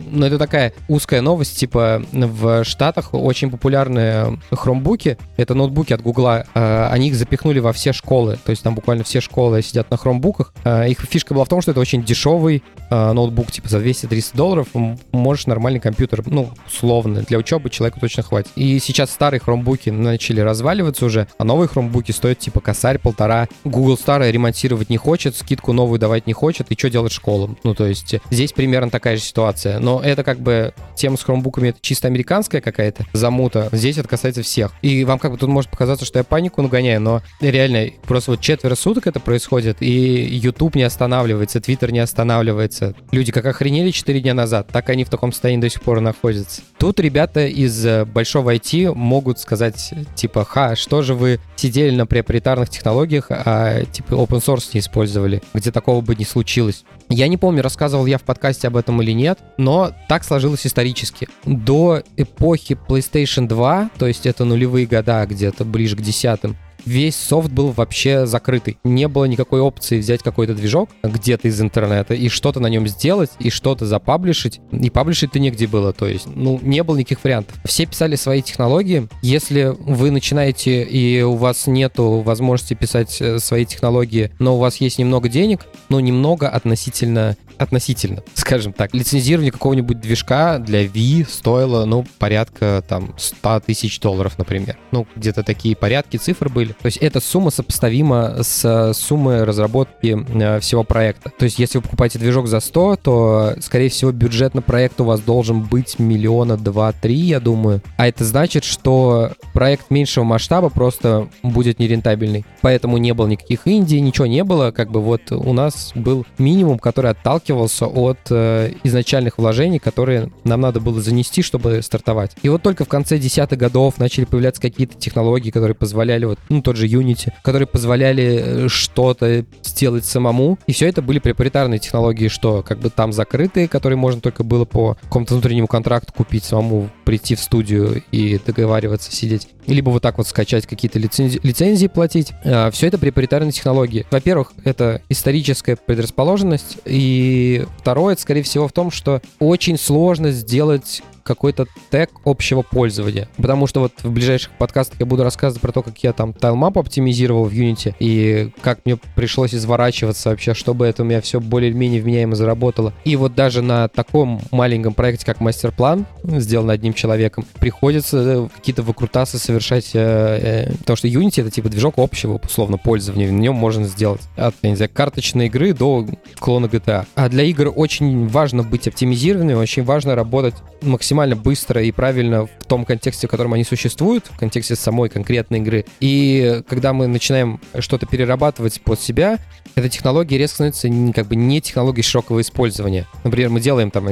э, 0.08 0.16
ну, 0.16 0.26
это 0.26 0.38
такая 0.38 0.72
узкая 0.88 1.20
новость, 1.20 1.58
типа 1.58 2.02
в 2.12 2.64
Штатах 2.64 3.14
очень 3.14 3.50
популярные 3.50 4.38
хромбуки, 4.50 5.18
это 5.36 5.54
ноутбуки 5.54 5.92
от 5.92 6.02
Гугла, 6.02 6.44
э, 6.54 6.88
они 6.90 7.08
их 7.08 7.14
запихнули 7.14 7.58
во 7.58 7.72
все 7.72 7.92
школы, 7.92 8.38
то 8.44 8.50
есть 8.50 8.62
там 8.62 8.74
буквально 8.74 9.04
все 9.04 9.20
школы 9.20 9.62
сидят 9.62 9.90
на 9.90 9.96
хромбуках. 9.96 10.52
Их 10.86 11.00
фишка 11.00 11.34
была 11.34 11.44
в 11.44 11.48
том, 11.48 11.62
что 11.62 11.70
это 11.70 11.80
очень 11.80 12.02
дешевый 12.02 12.62
э, 12.90 13.12
ноутбук 13.12 13.50
типа 13.50 13.68
за 13.68 13.78
200-300 13.78 14.36
долларов, 14.36 14.68
можешь 15.12 15.46
нормальный 15.46 15.80
компьютер, 15.80 16.22
ну, 16.26 16.50
условно, 16.66 17.22
для 17.22 17.38
учебы 17.38 17.70
человеку 17.70 18.00
точно 18.00 18.22
хватит. 18.22 18.50
И 18.56 18.78
сейчас 18.78 19.10
старые 19.10 19.40
хромбуки 19.40 19.90
начали 19.90 20.40
разваливаться 20.40 21.04
уже, 21.04 21.28
а 21.38 21.44
новые 21.44 21.68
хромбуки 21.68 22.12
стоят 22.12 22.38
типа 22.38 22.60
косарь, 22.60 22.98
полтора. 22.98 23.48
Google 23.64 23.96
старые 23.96 24.32
ремонтировать 24.32 24.90
не 24.90 24.96
хочет, 24.96 25.36
скидку 25.36 25.72
новую 25.72 25.98
давать 25.98 26.26
не 26.26 26.32
хочет, 26.32 26.70
и 26.70 26.78
что 26.78 26.90
делать 26.90 27.12
школам? 27.12 27.58
Ну, 27.64 27.74
то 27.74 27.86
есть 27.86 28.14
здесь 28.30 28.52
примерно 28.52 28.90
такая 28.90 29.16
же 29.16 29.22
ситуация. 29.22 29.78
Но 29.78 29.97
это 30.02 30.24
как 30.24 30.40
бы 30.40 30.72
тема 30.94 31.16
с 31.16 31.22
хромбуками, 31.22 31.68
это 31.68 31.78
чисто 31.80 32.08
американская 32.08 32.60
какая-то 32.60 33.06
замута. 33.12 33.68
Здесь 33.72 33.98
это 33.98 34.08
касается 34.08 34.42
всех. 34.42 34.72
И 34.82 35.04
вам 35.04 35.18
как 35.18 35.32
бы 35.32 35.38
тут 35.38 35.48
может 35.48 35.70
показаться, 35.70 36.04
что 36.04 36.18
я 36.18 36.24
панику 36.24 36.62
нагоняю, 36.62 37.00
но 37.00 37.22
реально 37.40 37.90
просто 38.06 38.32
вот 38.32 38.40
четверо 38.40 38.74
суток 38.74 39.06
это 39.06 39.20
происходит, 39.20 39.78
и 39.80 40.24
YouTube 40.24 40.74
не 40.74 40.82
останавливается, 40.82 41.58
Twitter 41.58 41.90
не 41.90 42.00
останавливается, 42.00 42.94
люди 43.12 43.32
как 43.32 43.46
охренели 43.46 43.90
4 43.90 44.20
дня 44.20 44.34
назад, 44.34 44.68
так 44.72 44.88
они 44.90 45.04
в 45.04 45.10
таком 45.10 45.32
состоянии 45.32 45.60
до 45.60 45.70
сих 45.70 45.82
пор 45.82 46.00
находятся. 46.00 46.62
Тут 46.78 47.00
ребята 47.00 47.46
из 47.46 47.84
э, 47.84 48.04
большого 48.04 48.54
IT 48.54 48.94
могут 48.94 49.38
сказать, 49.38 49.92
типа, 50.14 50.44
ха, 50.44 50.76
что 50.76 51.02
же 51.02 51.14
вы 51.14 51.40
сидели 51.56 51.94
на 51.94 52.06
проприетарных 52.06 52.68
технологиях, 52.70 53.26
а 53.30 53.84
типа 53.84 54.14
open 54.14 54.44
source 54.44 54.70
не 54.74 54.80
использовали, 54.80 55.42
где 55.54 55.70
такого 55.70 56.00
бы 56.00 56.14
не 56.14 56.24
случилось. 56.24 56.84
Я 57.10 57.28
не 57.28 57.38
помню, 57.38 57.62
рассказывал 57.62 58.04
я 58.06 58.18
в 58.18 58.22
подкасте 58.22 58.68
об 58.68 58.76
этом 58.76 59.00
или 59.00 59.12
нет, 59.12 59.38
но 59.56 59.92
так 60.08 60.24
сложилось 60.24 60.66
исторически. 60.66 61.28
До 61.44 62.02
эпохи 62.16 62.78
PlayStation 62.88 63.48
2, 63.48 63.90
то 63.98 64.06
есть 64.06 64.26
это 64.26 64.44
нулевые 64.44 64.86
года, 64.86 65.24
где-то 65.26 65.64
ближе 65.64 65.96
к 65.96 66.02
десятым, 66.02 66.56
весь 66.88 67.16
софт 67.16 67.50
был 67.50 67.70
вообще 67.70 68.26
закрытый. 68.26 68.78
Не 68.82 69.08
было 69.08 69.26
никакой 69.26 69.60
опции 69.60 69.98
взять 69.98 70.22
какой-то 70.22 70.54
движок 70.54 70.90
где-то 71.02 71.48
из 71.48 71.60
интернета 71.60 72.14
и 72.14 72.28
что-то 72.28 72.60
на 72.60 72.66
нем 72.66 72.88
сделать, 72.88 73.30
и 73.38 73.50
что-то 73.50 73.86
запаблишить. 73.86 74.60
И 74.72 74.90
паблишить-то 74.90 75.38
негде 75.38 75.66
было, 75.66 75.92
то 75.92 76.06
есть, 76.06 76.26
ну, 76.26 76.58
не 76.62 76.82
было 76.82 76.96
никаких 76.96 77.22
вариантов. 77.22 77.56
Все 77.64 77.86
писали 77.86 78.16
свои 78.16 78.42
технологии. 78.42 79.08
Если 79.22 79.74
вы 79.78 80.10
начинаете 80.10 80.82
и 80.82 81.22
у 81.22 81.34
вас 81.34 81.66
нету 81.66 82.22
возможности 82.24 82.74
писать 82.74 83.20
э, 83.20 83.38
свои 83.38 83.66
технологии, 83.66 84.32
но 84.38 84.56
у 84.56 84.58
вас 84.58 84.76
есть 84.76 84.98
немного 84.98 85.28
денег, 85.28 85.66
ну, 85.88 86.00
немного 86.00 86.48
относительно 86.48 87.36
относительно, 87.58 88.22
скажем 88.34 88.72
так. 88.72 88.94
Лицензирование 88.94 89.52
какого-нибудь 89.52 90.00
движка 90.00 90.58
для 90.58 90.84
V 90.84 91.26
стоило, 91.28 91.84
ну, 91.84 92.06
порядка 92.18 92.82
там 92.88 93.14
100 93.18 93.60
тысяч 93.60 94.00
долларов, 94.00 94.38
например. 94.38 94.78
Ну, 94.92 95.06
где-то 95.16 95.42
такие 95.42 95.76
порядки 95.76 96.16
цифр 96.16 96.48
были. 96.48 96.74
То 96.80 96.86
есть 96.86 96.98
эта 96.98 97.20
сумма 97.20 97.50
сопоставима 97.50 98.42
с 98.42 98.92
суммой 98.94 99.44
разработки 99.44 100.16
э, 100.34 100.60
всего 100.60 100.84
проекта. 100.84 101.30
То 101.36 101.44
есть 101.44 101.58
если 101.58 101.78
вы 101.78 101.82
покупаете 101.82 102.18
движок 102.18 102.46
за 102.46 102.60
100, 102.60 102.96
то, 103.02 103.54
скорее 103.60 103.88
всего, 103.88 104.12
бюджет 104.12 104.54
на 104.54 104.62
проект 104.62 105.00
у 105.00 105.04
вас 105.04 105.20
должен 105.20 105.62
быть 105.62 105.98
миллиона 105.98 106.56
два-три, 106.56 107.16
я 107.16 107.40
думаю. 107.40 107.82
А 107.96 108.06
это 108.06 108.24
значит, 108.24 108.64
что 108.64 109.32
проект 109.52 109.90
меньшего 109.90 110.24
масштаба 110.24 110.68
просто 110.68 111.28
будет 111.42 111.78
нерентабельный. 111.78 112.44
Поэтому 112.62 112.98
не 112.98 113.12
было 113.12 113.26
никаких 113.26 113.66
Индий, 113.66 114.00
ничего 114.00 114.26
не 114.26 114.44
было. 114.44 114.70
Как 114.70 114.90
бы 114.90 115.00
вот 115.00 115.32
у 115.32 115.52
нас 115.52 115.92
был 115.94 116.26
минимум, 116.38 116.78
который 116.78 117.10
отталкивался 117.10 117.86
от 117.86 118.18
э, 118.30 118.72
изначальных 118.84 119.38
вложений, 119.38 119.78
которые 119.78 120.30
нам 120.44 120.60
надо 120.60 120.80
было 120.80 121.00
занести, 121.00 121.42
чтобы 121.42 121.82
стартовать. 121.82 122.36
И 122.42 122.48
вот 122.48 122.62
только 122.62 122.84
в 122.84 122.88
конце 122.88 123.18
десятых 123.18 123.58
годов 123.58 123.98
начали 123.98 124.24
появляться 124.24 124.60
какие-то 124.60 124.96
технологии, 124.96 125.50
которые 125.50 125.74
позволяли 125.74 126.24
вот, 126.24 126.38
ну, 126.48 126.62
тот 126.68 126.76
же 126.76 126.86
Unity, 126.86 127.32
которые 127.42 127.66
позволяли 127.66 128.42
э, 128.44 128.68
что-то 128.68 129.46
сделать 129.62 130.04
самому. 130.04 130.58
И 130.66 130.72
все 130.72 130.86
это 130.86 131.00
были 131.00 131.18
проприетарные 131.18 131.78
технологии, 131.78 132.28
что 132.28 132.62
как 132.62 132.78
бы 132.78 132.90
там 132.90 133.14
закрытые, 133.14 133.68
которые 133.68 133.96
можно 133.96 134.20
только 134.20 134.44
было 134.44 134.66
по 134.66 134.98
какому-то 135.04 135.32
внутреннему 135.32 135.66
контракту 135.66 136.12
купить 136.12 136.44
самому, 136.44 136.90
прийти 137.06 137.36
в 137.36 137.40
студию 137.40 138.02
и 138.12 138.38
договариваться, 138.44 139.10
сидеть. 139.10 139.48
Либо 139.66 139.88
вот 139.88 140.02
так 140.02 140.18
вот 140.18 140.28
скачать 140.28 140.66
какие-то 140.66 140.98
лицензии, 140.98 141.40
лицензии 141.42 141.86
платить. 141.86 142.32
А, 142.44 142.70
все 142.70 142.88
это 142.88 142.98
проприетарные 142.98 143.52
технологии. 143.52 144.04
Во-первых, 144.10 144.52
это 144.64 145.00
историческая 145.08 145.76
предрасположенность. 145.76 146.76
И 146.84 147.66
второе, 147.78 148.12
это, 148.12 148.20
скорее 148.20 148.42
всего, 148.42 148.68
в 148.68 148.72
том, 148.72 148.90
что 148.90 149.22
очень 149.38 149.78
сложно 149.78 150.32
сделать 150.32 151.02
какой-то 151.28 151.66
тег 151.90 152.10
общего 152.24 152.62
пользования. 152.62 153.28
Потому 153.36 153.66
что 153.66 153.80
вот 153.80 153.92
в 154.02 154.10
ближайших 154.10 154.50
подкастах 154.52 154.98
я 154.98 155.06
буду 155.06 155.22
рассказывать 155.22 155.60
про 155.60 155.72
то, 155.72 155.82
как 155.82 155.98
я 155.98 156.14
там 156.14 156.32
тайлмап 156.32 156.78
оптимизировал 156.78 157.44
в 157.44 157.52
Unity 157.52 157.94
и 157.98 158.50
как 158.62 158.80
мне 158.86 158.96
пришлось 159.14 159.54
изворачиваться 159.54 160.30
вообще, 160.30 160.54
чтобы 160.54 160.86
это 160.86 161.02
у 161.02 161.06
меня 161.06 161.20
все 161.20 161.38
более-менее 161.38 162.00
вменяемо 162.00 162.34
заработало. 162.34 162.94
И 163.04 163.14
вот 163.16 163.34
даже 163.34 163.60
на 163.60 163.88
таком 163.88 164.40
маленьком 164.50 164.94
проекте, 164.94 165.26
как 165.26 165.40
мастер-план, 165.40 166.06
сделанный 166.24 166.74
одним 166.74 166.94
человеком, 166.94 167.44
приходится 167.60 168.16
э, 168.18 168.48
какие-то 168.56 168.82
выкрутасы 168.82 169.38
совершать, 169.38 169.90
э, 169.92 170.68
э, 170.70 170.72
потому 170.78 170.96
что 170.96 171.08
Unity 171.08 171.42
это 171.42 171.50
типа 171.50 171.68
движок 171.68 171.94
общего, 171.98 172.40
условно, 172.42 172.78
пользования. 172.78 173.30
На 173.30 173.38
нем 173.38 173.54
можно 173.54 173.84
сделать 173.84 174.22
от, 174.36 174.54
я 174.62 174.70
не 174.70 174.76
знаю, 174.76 174.90
карточной 174.94 175.46
игры 175.46 175.74
до 175.74 176.06
клона 176.38 176.66
GTA. 176.66 177.04
А 177.14 177.28
для 177.28 177.44
игр 177.44 177.70
очень 177.76 178.28
важно 178.28 178.62
быть 178.62 178.88
оптимизированным, 178.88 179.58
очень 179.58 179.84
важно 179.84 180.14
работать 180.14 180.54
максимально 180.80 181.17
максимально 181.18 181.36
быстро 181.36 181.82
и 181.82 181.90
правильно 181.90 182.46
в 182.46 182.64
том 182.66 182.84
контексте, 182.84 183.26
в 183.26 183.30
котором 183.30 183.52
они 183.52 183.64
существуют, 183.64 184.26
в 184.28 184.38
контексте 184.38 184.76
самой 184.76 185.08
конкретной 185.08 185.58
игры. 185.58 185.84
И 185.98 186.62
когда 186.68 186.92
мы 186.92 187.08
начинаем 187.08 187.60
что-то 187.80 188.06
перерабатывать 188.06 188.80
под 188.82 189.00
себя, 189.00 189.38
эта 189.74 189.88
технология 189.88 190.38
резко 190.38 190.54
становится 190.68 190.88
как 191.12 191.26
бы 191.26 191.34
не 191.34 191.60
технологией 191.60 192.04
широкого 192.04 192.40
использования. 192.40 193.06
Например, 193.24 193.50
мы 193.50 193.60
делаем 193.60 193.90
там 193.90 194.06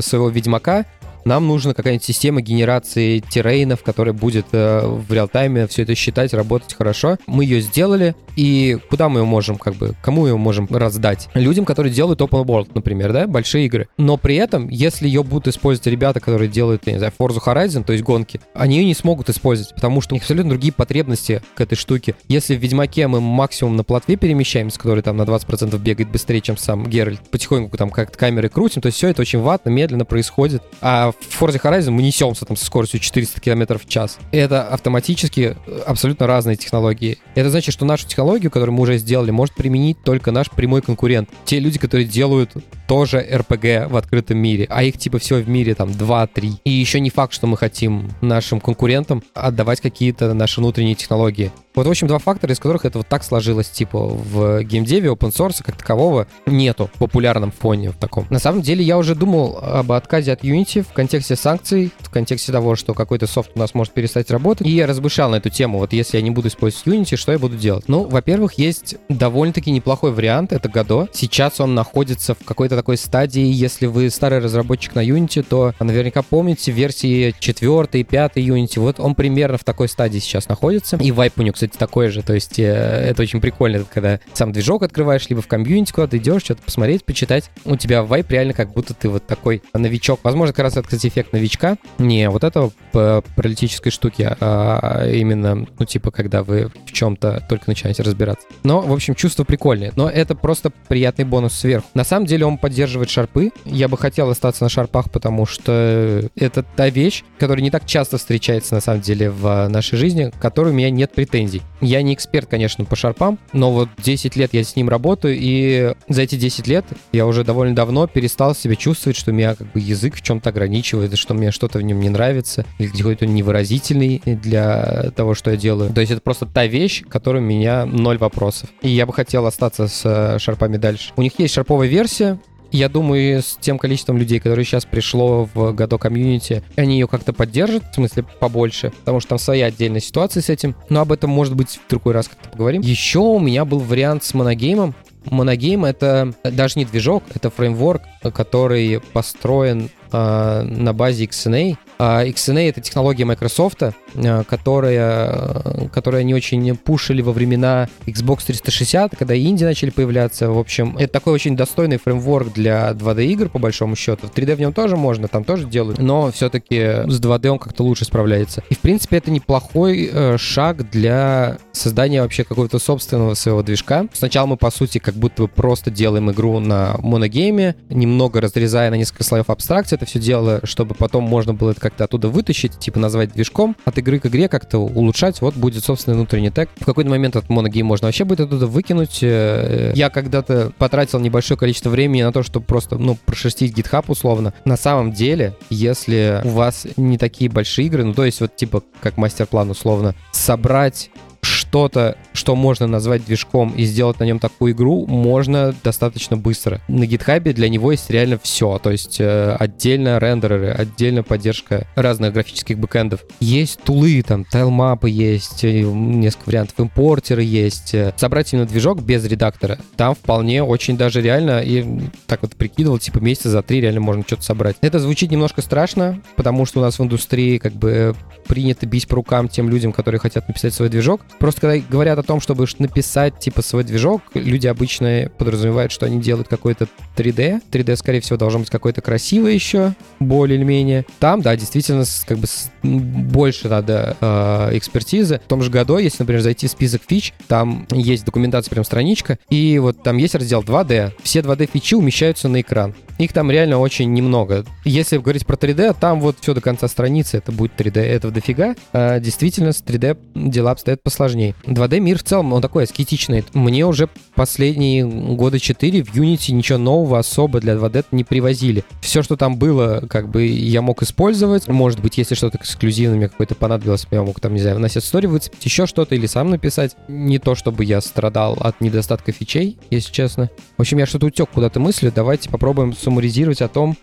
своего 0.00 0.28
Ведьмака, 0.28 0.86
нам 1.24 1.46
нужна 1.46 1.74
какая-нибудь 1.74 2.04
система 2.04 2.40
генерации 2.40 3.20
террейнов, 3.20 3.82
которая 3.82 4.12
будет 4.12 4.46
э, 4.52 4.86
в 4.86 5.12
реал-тайме 5.12 5.66
все 5.66 5.82
это 5.82 5.94
считать, 5.94 6.34
работать 6.34 6.74
хорошо. 6.74 7.18
Мы 7.26 7.44
ее 7.44 7.60
сделали, 7.60 8.14
и 8.36 8.78
куда 8.90 9.08
мы 9.08 9.20
ее 9.20 9.24
можем, 9.24 9.56
как 9.56 9.74
бы, 9.74 9.94
кому 10.02 10.26
ее 10.26 10.36
можем 10.36 10.66
раздать? 10.70 11.28
Людям, 11.34 11.64
которые 11.64 11.92
делают 11.92 12.20
open 12.20 12.44
world, 12.44 12.70
например, 12.74 13.12
да, 13.12 13.26
большие 13.26 13.66
игры. 13.66 13.88
Но 13.96 14.16
при 14.16 14.36
этом, 14.36 14.68
если 14.68 15.06
ее 15.06 15.22
будут 15.22 15.48
использовать 15.48 15.86
ребята, 15.86 16.20
которые 16.20 16.48
делают, 16.48 16.86
не 16.86 16.98
знаю, 16.98 17.12
Forza 17.18 17.40
Horizon, 17.44 17.84
то 17.84 17.92
есть 17.92 18.04
гонки, 18.04 18.40
они 18.54 18.78
ее 18.78 18.84
не 18.84 18.94
смогут 18.94 19.28
использовать, 19.30 19.74
потому 19.74 20.00
что 20.00 20.14
у 20.14 20.16
них 20.16 20.22
абсолютно 20.22 20.50
другие 20.50 20.72
потребности 20.72 21.42
к 21.54 21.60
этой 21.60 21.76
штуке. 21.76 22.14
Если 22.28 22.56
в 22.56 22.60
Ведьмаке 22.60 23.06
мы 23.06 23.20
максимум 23.20 23.76
на 23.76 23.84
плотве 23.84 24.16
перемещаемся, 24.16 24.78
который 24.78 25.02
там 25.02 25.16
на 25.16 25.22
20% 25.22 25.78
бегает 25.78 26.10
быстрее, 26.10 26.40
чем 26.40 26.56
сам 26.56 26.86
Геральт, 26.86 27.20
потихоньку 27.30 27.76
там 27.76 27.90
как-то 27.90 28.18
камеры 28.18 28.48
крутим, 28.48 28.82
то 28.82 28.86
есть 28.86 28.98
все 28.98 29.08
это 29.08 29.22
очень 29.22 29.40
ватно, 29.40 29.70
медленно 29.70 30.04
происходит. 30.04 30.62
А 30.80 31.12
в 31.20 31.42
Forza 31.42 31.60
Horizon 31.60 31.90
мы 31.90 32.02
несемся 32.02 32.44
там 32.44 32.56
со 32.56 32.64
скоростью 32.64 33.00
400 33.00 33.40
км 33.40 33.78
в 33.78 33.88
час. 33.88 34.18
Это 34.30 34.68
автоматически 34.68 35.56
э, 35.66 35.80
абсолютно 35.86 36.26
разные 36.26 36.56
технологии. 36.56 37.18
Это 37.34 37.50
значит, 37.50 37.72
что 37.72 37.84
нашу 37.84 38.06
технологию, 38.06 38.50
которую 38.50 38.74
мы 38.74 38.82
уже 38.82 38.98
сделали, 38.98 39.30
может 39.30 39.54
применить 39.54 40.02
только 40.02 40.30
наш 40.30 40.50
прямой 40.50 40.82
конкурент. 40.82 41.28
Те 41.44 41.58
люди, 41.58 41.78
которые 41.78 42.06
делают 42.06 42.52
тоже 42.86 43.18
RPG 43.18 43.88
в 43.88 43.96
открытом 43.96 44.38
мире, 44.38 44.66
а 44.68 44.82
их 44.82 44.98
типа 44.98 45.18
всего 45.18 45.38
в 45.38 45.48
мире 45.48 45.74
там 45.74 45.90
2-3. 45.90 46.60
И 46.64 46.70
еще 46.70 47.00
не 47.00 47.10
факт, 47.10 47.32
что 47.32 47.46
мы 47.46 47.56
хотим 47.56 48.10
нашим 48.20 48.60
конкурентам 48.60 49.22
отдавать 49.34 49.80
какие-то 49.80 50.34
наши 50.34 50.60
внутренние 50.60 50.94
технологии. 50.94 51.50
Вот, 51.74 51.86
в 51.86 51.90
общем, 51.90 52.06
два 52.06 52.18
фактора, 52.18 52.52
из 52.52 52.60
которых 52.60 52.84
это 52.84 52.98
вот 52.98 53.08
так 53.08 53.24
сложилось. 53.24 53.68
Типа 53.68 53.98
в 53.98 54.62
геймдеве 54.62 55.08
open 55.10 55.32
source 55.32 55.60
как 55.62 55.76
такового 55.76 56.28
нету 56.46 56.88
в 56.94 56.98
популярном 56.98 57.50
фоне 57.50 57.90
в 57.90 57.96
таком. 57.96 58.26
На 58.30 58.38
самом 58.38 58.62
деле 58.62 58.84
я 58.84 58.96
уже 58.96 59.16
думал 59.16 59.58
об 59.60 59.90
отказе 59.90 60.32
от 60.32 60.44
Unity 60.44 60.82
в 60.82 60.92
контексте 60.92 61.34
санкций, 61.34 61.90
в 61.98 62.10
контексте 62.10 62.52
того, 62.52 62.76
что 62.76 62.94
какой-то 62.94 63.26
софт 63.26 63.50
у 63.56 63.58
нас 63.58 63.74
может 63.74 63.92
перестать 63.92 64.30
работать. 64.30 64.66
И 64.66 64.70
я 64.70 64.86
размышлял 64.86 65.30
на 65.30 65.36
эту 65.36 65.50
тему. 65.50 65.78
Вот 65.78 65.92
если 65.92 66.16
я 66.16 66.22
не 66.22 66.30
буду 66.30 66.46
использовать 66.46 66.86
Unity, 66.86 67.16
что 67.16 67.32
я 67.32 67.40
буду 67.40 67.56
делать? 67.56 67.88
Ну, 67.88 68.04
во-первых, 68.04 68.54
есть 68.54 68.96
довольно-таки 69.08 69.72
неплохой 69.72 70.12
вариант. 70.12 70.52
Это 70.52 70.68
Godot. 70.68 71.10
Сейчас 71.12 71.58
он 71.60 71.74
находится 71.74 72.36
в 72.36 72.44
какой-то 72.44 72.73
такой 72.76 72.96
стадии. 72.96 73.44
Если 73.44 73.86
вы 73.86 74.10
старый 74.10 74.38
разработчик 74.38 74.94
на 74.94 75.04
Unity, 75.04 75.44
то 75.48 75.74
наверняка 75.80 76.22
помните 76.22 76.72
версии 76.72 77.34
4 77.38 77.88
и 77.92 78.04
5 78.04 78.36
Unity. 78.36 78.80
Вот 78.80 79.00
он 79.00 79.14
примерно 79.14 79.58
в 79.58 79.64
такой 79.64 79.88
стадии 79.88 80.18
сейчас 80.18 80.48
находится. 80.48 80.96
И 80.96 81.10
вайп 81.10 81.38
у 81.38 81.42
него, 81.42 81.52
кстати, 81.52 81.76
такой 81.76 82.08
же. 82.08 82.22
То 82.22 82.34
есть 82.34 82.58
э, 82.58 82.62
это 82.64 83.22
очень 83.22 83.40
прикольно, 83.40 83.84
когда 83.84 84.20
сам 84.32 84.52
движок 84.52 84.82
открываешь, 84.82 85.28
либо 85.28 85.42
в 85.42 85.46
комьюнити 85.46 85.92
куда-то 85.92 86.16
идешь, 86.16 86.42
что-то 86.42 86.62
посмотреть, 86.62 87.04
почитать. 87.04 87.50
У 87.64 87.76
тебя 87.76 88.02
вайп 88.02 88.30
реально 88.30 88.52
как 88.52 88.72
будто 88.72 88.94
ты 88.94 89.08
вот 89.08 89.26
такой 89.26 89.62
новичок. 89.72 90.20
Возможно, 90.22 90.52
как 90.52 90.64
раз 90.64 90.72
это, 90.76 90.82
кстати, 90.82 91.08
эффект 91.08 91.32
новичка. 91.32 91.76
Не 91.98 92.30
вот 92.30 92.44
этого 92.44 92.72
паралитической 92.92 93.92
штуки, 93.92 94.28
а 94.40 95.08
именно, 95.08 95.66
ну, 95.78 95.84
типа, 95.84 96.10
когда 96.10 96.42
вы 96.42 96.70
в 96.86 96.92
чем-то 96.92 97.44
только 97.48 97.64
начинаете 97.66 98.02
разбираться. 98.02 98.46
Но, 98.62 98.80
в 98.80 98.92
общем, 98.92 99.14
чувство 99.14 99.44
прикольное. 99.44 99.92
Но 99.96 100.08
это 100.08 100.34
просто 100.34 100.70
приятный 100.88 101.24
бонус 101.24 101.54
сверху. 101.54 101.86
На 101.94 102.04
самом 102.04 102.26
деле 102.26 102.46
он 102.46 102.58
поддерживает 102.64 103.10
шарпы. 103.10 103.52
Я 103.66 103.88
бы 103.88 103.98
хотел 103.98 104.30
остаться 104.30 104.64
на 104.64 104.70
шарпах, 104.70 105.10
потому 105.10 105.44
что 105.44 106.30
это 106.34 106.62
та 106.62 106.88
вещь, 106.88 107.22
которая 107.38 107.62
не 107.62 107.70
так 107.70 107.84
часто 107.84 108.16
встречается, 108.16 108.74
на 108.74 108.80
самом 108.80 109.02
деле, 109.02 109.28
в 109.28 109.68
нашей 109.68 109.98
жизни, 109.98 110.30
к 110.30 110.40
которой 110.40 110.70
у 110.70 110.72
меня 110.72 110.88
нет 110.88 111.12
претензий. 111.12 111.60
Я 111.82 112.00
не 112.00 112.14
эксперт, 112.14 112.48
конечно, 112.48 112.86
по 112.86 112.96
шарпам, 112.96 113.38
но 113.52 113.70
вот 113.70 113.90
10 113.98 114.34
лет 114.36 114.54
я 114.54 114.64
с 114.64 114.76
ним 114.76 114.88
работаю, 114.88 115.36
и 115.38 115.92
за 116.08 116.22
эти 116.22 116.36
10 116.36 116.66
лет 116.66 116.86
я 117.12 117.26
уже 117.26 117.44
довольно 117.44 117.74
давно 117.74 118.06
перестал 118.06 118.54
себя 118.54 118.76
чувствовать, 118.76 119.18
что 119.18 119.30
меня 119.30 119.56
как 119.56 119.70
бы 119.70 119.80
язык 119.80 120.14
в 120.14 120.22
чем-то 120.22 120.48
ограничивает, 120.48 121.18
что 121.18 121.34
мне 121.34 121.50
что-то 121.50 121.80
в 121.80 121.82
нем 121.82 122.00
не 122.00 122.08
нравится, 122.08 122.64
или 122.78 122.88
какой-то 122.88 123.26
невыразительный 123.26 124.22
для 124.24 125.10
того, 125.14 125.34
что 125.34 125.50
я 125.50 125.58
делаю. 125.58 125.92
То 125.92 126.00
есть 126.00 126.12
это 126.12 126.22
просто 126.22 126.46
та 126.46 126.66
вещь, 126.66 127.04
которая 127.06 127.42
у 127.42 127.46
меня 127.46 127.84
ноль 127.84 128.16
вопросов. 128.16 128.70
И 128.80 128.88
я 128.88 129.04
бы 129.04 129.12
хотел 129.12 129.44
остаться 129.44 129.86
с 129.86 130.00
э, 130.06 130.38
шарпами 130.38 130.78
дальше. 130.78 131.12
У 131.16 131.20
них 131.20 131.38
есть 131.38 131.52
шарповая 131.52 131.88
версия, 131.88 132.38
я 132.74 132.88
думаю, 132.88 133.40
с 133.40 133.56
тем 133.60 133.78
количеством 133.78 134.18
людей, 134.18 134.40
которые 134.40 134.64
сейчас 134.64 134.84
пришло 134.84 135.48
в 135.54 135.72
Godot 135.72 135.98
комьюнити, 135.98 136.64
они 136.76 136.94
ее 136.94 137.06
как-то 137.06 137.32
поддержат, 137.32 137.84
в 137.92 137.94
смысле 137.94 138.24
побольше, 138.40 138.90
потому 138.90 139.20
что 139.20 139.30
там 139.30 139.38
своя 139.38 139.66
отдельная 139.66 140.00
ситуация 140.00 140.42
с 140.42 140.48
этим. 140.48 140.74
Но 140.88 141.00
об 141.00 141.12
этом, 141.12 141.30
может 141.30 141.54
быть, 141.54 141.80
в 141.86 141.88
другой 141.88 142.14
раз 142.14 142.26
как-то 142.26 142.48
поговорим. 142.48 142.82
Еще 142.82 143.20
у 143.20 143.38
меня 143.38 143.64
был 143.64 143.78
вариант 143.78 144.24
с 144.24 144.34
моногеймом. 144.34 144.94
Моногейм— 145.26 145.84
это 145.86 146.34
даже 146.42 146.78
не 146.78 146.84
движок, 146.84 147.22
это 147.32 147.48
фреймворк, 147.48 148.02
который 148.34 149.00
построен 149.12 149.88
э, 150.12 150.62
на 150.62 150.92
базе 150.92 151.24
XNA. 151.24 151.78
А 151.98 152.24
XNA— 152.24 152.68
это 152.70 152.80
технология 152.80 153.24
Microsoft, 153.24 153.82
э, 153.82 154.44
которая, 154.48 155.88
которая 155.92 156.22
они 156.22 156.34
очень 156.34 156.76
пушили 156.76 157.22
во 157.22 157.32
времена 157.32 157.88
Xbox 158.06 158.46
360, 158.46 159.16
когда 159.16 159.36
инди 159.36 159.64
начали 159.64 159.90
появляться. 159.90 160.50
В 160.50 160.58
общем, 160.58 160.96
это 160.98 161.12
такой 161.12 161.32
очень 161.32 161.56
достойный 161.56 161.98
фреймворк 161.98 162.52
для 162.52 162.90
2D-игр, 162.90 163.48
по 163.48 163.58
большому 163.58 163.96
счету. 163.96 164.26
В 164.26 164.36
3D 164.36 164.56
в 164.56 164.60
нем 164.60 164.72
тоже 164.72 164.96
можно, 164.96 165.28
там 165.28 165.44
тоже 165.44 165.66
делают, 165.66 165.98
но 165.98 166.30
все-таки 166.32 166.78
с 167.06 167.20
2D 167.20 167.48
он 167.48 167.58
как-то 167.58 167.82
лучше 167.84 168.04
справляется. 168.04 168.62
И, 168.70 168.74
в 168.74 168.80
принципе, 168.80 169.18
это 169.18 169.30
неплохой 169.30 170.10
э, 170.12 170.36
шаг 170.38 170.90
для 170.90 171.58
создания 171.72 172.22
вообще 172.22 172.44
какого-то 172.44 172.78
собственного 172.78 173.34
своего 173.34 173.62
движка. 173.62 174.06
Сначала 174.12 174.46
мы, 174.46 174.56
по 174.56 174.70
сути, 174.70 174.98
как 174.98 175.14
будто 175.14 175.42
бы 175.42 175.48
просто 175.48 175.90
делаем 175.90 176.30
игру 176.30 176.58
на 176.60 176.96
моногейме, 176.98 177.76
немного 177.88 178.40
разрезая 178.40 178.90
на 178.90 178.94
несколько 178.94 179.24
слоев 179.24 179.50
абстракции 179.50 179.96
это 179.96 180.06
все 180.06 180.18
дело, 180.18 180.60
чтобы 180.64 180.94
потом 180.94 181.24
можно 181.24 181.54
было 181.54 181.70
это 181.70 181.80
как-то 181.84 182.04
оттуда 182.04 182.28
вытащить, 182.28 182.78
типа 182.78 182.98
назвать 182.98 183.32
движком, 183.34 183.76
от 183.84 183.98
игры 183.98 184.18
к 184.18 184.26
игре 184.26 184.48
как-то 184.48 184.78
улучшать, 184.78 185.42
вот 185.42 185.54
будет 185.54 185.84
собственный 185.84 186.16
внутренний 186.16 186.50
тег. 186.50 186.70
В 186.80 186.86
какой-то 186.86 187.10
момент 187.10 187.36
этот 187.36 187.50
моногейм 187.50 187.84
можно 187.84 188.08
вообще 188.08 188.24
будет 188.24 188.40
оттуда 188.40 188.66
выкинуть. 188.66 189.18
Э, 189.22 189.92
я 189.94 190.08
когда-то 190.08 190.72
потратил 190.78 191.20
небольшое 191.20 191.58
количество 191.58 191.90
времени 191.90 192.22
на 192.22 192.32
то, 192.32 192.42
чтобы 192.42 192.64
просто, 192.64 192.96
ну, 192.96 193.18
прошерстить 193.26 193.76
GitHub 193.76 194.06
условно. 194.08 194.54
На 194.64 194.78
самом 194.78 195.12
деле, 195.12 195.54
если 195.68 196.40
у 196.44 196.48
вас 196.48 196.86
не 196.96 197.18
такие 197.18 197.50
большие 197.50 197.86
игры, 197.88 198.02
ну, 198.04 198.14
то 198.14 198.24
есть 198.24 198.40
вот 198.40 198.56
типа 198.56 198.82
как 199.02 199.18
мастер-план 199.18 199.70
условно, 199.70 200.14
собрать 200.32 201.10
что-то, 201.42 202.16
что 202.34 202.54
можно 202.54 202.86
назвать 202.86 203.24
движком 203.24 203.72
и 203.74 203.84
сделать 203.84 204.18
на 204.18 204.24
нем 204.24 204.38
такую 204.38 204.72
игру, 204.72 205.06
можно 205.06 205.74
достаточно 205.82 206.36
быстро. 206.36 206.80
На 206.88 207.06
гитхабе 207.06 207.52
для 207.52 207.68
него 207.68 207.92
есть 207.92 208.10
реально 208.10 208.38
все. 208.42 208.78
То 208.78 208.90
есть 208.90 209.16
э, 209.20 209.56
отдельно 209.58 210.18
рендереры, 210.18 210.70
отдельно 210.70 211.22
поддержка 211.22 211.86
разных 211.94 212.34
графических 212.34 212.78
бэкэндов. 212.78 213.20
Есть 213.40 213.80
тулы, 213.82 214.22
там, 214.22 214.44
тайлмапы 214.44 215.08
есть, 215.08 215.62
несколько 215.62 216.48
вариантов, 216.48 216.80
импортеры 216.80 217.42
есть. 217.42 217.94
Собрать 218.16 218.52
именно 218.52 218.66
движок 218.66 219.00
без 219.02 219.24
редактора, 219.24 219.78
там 219.96 220.14
вполне 220.14 220.62
очень 220.62 220.96
даже 220.96 221.22
реально, 221.22 221.60
и 221.60 222.08
так 222.26 222.42
вот 222.42 222.56
прикидывал, 222.56 222.98
типа 222.98 223.18
месяца 223.18 223.50
за 223.50 223.62
три 223.62 223.80
реально 223.80 224.00
можно 224.00 224.24
что-то 224.26 224.42
собрать. 224.42 224.76
Это 224.80 224.98
звучит 224.98 225.30
немножко 225.30 225.62
страшно, 225.62 226.20
потому 226.34 226.66
что 226.66 226.80
у 226.80 226.82
нас 226.82 226.98
в 226.98 227.02
индустрии 227.02 227.58
как 227.58 227.72
бы 227.74 228.16
принято 228.48 228.86
бить 228.86 229.06
по 229.06 229.16
рукам 229.16 229.48
тем 229.48 229.68
людям, 229.68 229.92
которые 229.92 230.18
хотят 230.18 230.48
написать 230.48 230.74
свой 230.74 230.88
движок. 230.88 231.20
Просто 231.38 231.60
когда 231.60 231.78
говорят 231.88 232.18
о 232.18 232.23
том, 232.24 232.40
чтобы 232.40 232.66
написать 232.78 233.38
типа 233.38 233.62
свой 233.62 233.84
движок, 233.84 234.22
люди 234.34 234.66
обычно 234.66 235.30
подразумевают, 235.38 235.92
что 235.92 236.06
они 236.06 236.20
делают 236.20 236.48
какой-то 236.48 236.88
3D. 237.16 237.62
3D, 237.70 237.96
скорее 237.96 238.20
всего, 238.20 238.36
должно 238.36 238.60
быть 238.60 238.70
какой-то 238.70 239.00
красивый 239.00 239.54
еще, 239.54 239.94
более 240.20 240.58
или 240.58 240.64
менее. 240.64 241.04
Там, 241.18 241.42
да, 241.42 241.56
действительно, 241.56 242.04
как 242.26 242.38
бы 242.38 242.46
больше 242.82 243.68
надо 243.68 244.16
э, 244.20 244.76
экспертизы. 244.76 245.40
В 245.44 245.48
том 245.48 245.62
же 245.62 245.70
году, 245.70 245.98
если, 245.98 246.22
например, 246.22 246.42
зайти 246.42 246.66
в 246.66 246.70
список 246.70 247.02
фич, 247.06 247.32
там 247.48 247.86
есть 247.90 248.24
документация, 248.24 248.70
прям 248.70 248.84
страничка, 248.84 249.38
и 249.50 249.78
вот 249.78 250.02
там 250.02 250.16
есть 250.16 250.34
раздел 250.34 250.62
2D. 250.62 251.12
Все 251.22 251.40
2D 251.40 251.70
фичи 251.72 251.94
умещаются 251.94 252.48
на 252.48 252.60
экран. 252.60 252.94
Их 253.18 253.32
там 253.32 253.50
реально 253.50 253.78
очень 253.78 254.12
немного. 254.12 254.64
Если 254.84 255.18
говорить 255.18 255.46
про 255.46 255.56
3D, 255.56 255.96
там 255.98 256.20
вот 256.20 256.36
все 256.40 256.54
до 256.54 256.60
конца 256.60 256.88
страницы, 256.88 257.38
это 257.38 257.52
будет 257.52 257.72
3D, 257.78 258.00
этого 258.00 258.32
дофига. 258.32 258.74
А 258.92 259.20
действительно, 259.20 259.72
с 259.72 259.82
3D 259.82 260.50
дела 260.50 260.72
обстоят 260.72 261.02
посложнее. 261.02 261.54
2D 261.64 262.00
мир 262.00 262.18
в 262.18 262.22
целом, 262.22 262.52
он 262.52 262.62
такой 262.62 262.84
аскетичный. 262.84 263.44
Мне 263.52 263.86
уже 263.86 264.08
последние 264.34 265.06
года 265.06 265.58
4 265.58 266.04
в 266.04 266.14
Unity 266.14 266.52
ничего 266.52 266.78
нового 266.78 267.18
особо 267.18 267.60
для 267.60 267.74
2D 267.74 268.06
не 268.10 268.24
привозили. 268.24 268.84
Все, 269.00 269.22
что 269.22 269.36
там 269.36 269.56
было, 269.56 270.04
как 270.08 270.28
бы 270.28 270.46
я 270.46 270.82
мог 270.82 271.02
использовать. 271.02 271.68
Может 271.68 272.00
быть, 272.00 272.18
если 272.18 272.34
что-то 272.34 272.58
эксклюзивное 272.58 273.16
мне 273.16 273.28
какое-то 273.28 273.54
понадобилось, 273.54 274.06
я 274.10 274.22
мог 274.22 274.40
там, 274.40 274.54
не 274.54 274.60
знаю, 274.60 274.78
на 274.78 274.86
story 274.86 275.28
выцепить, 275.28 275.64
еще 275.64 275.86
что-то 275.86 276.14
или 276.14 276.26
сам 276.26 276.50
написать. 276.50 276.96
Не 277.08 277.38
то, 277.38 277.54
чтобы 277.54 277.84
я 277.84 278.00
страдал 278.00 278.56
от 278.60 278.80
недостатка 278.80 279.32
фичей, 279.32 279.78
если 279.90 280.12
честно. 280.12 280.50
В 280.76 280.80
общем, 280.80 280.98
я 280.98 281.06
что-то 281.06 281.26
утек 281.26 281.50
куда-то 281.50 281.80
мысли. 281.80 282.12
Давайте 282.14 282.50
попробуем 282.50 282.92
суммаризировать 283.04 283.62
о 283.62 283.68
том, 283.68 283.96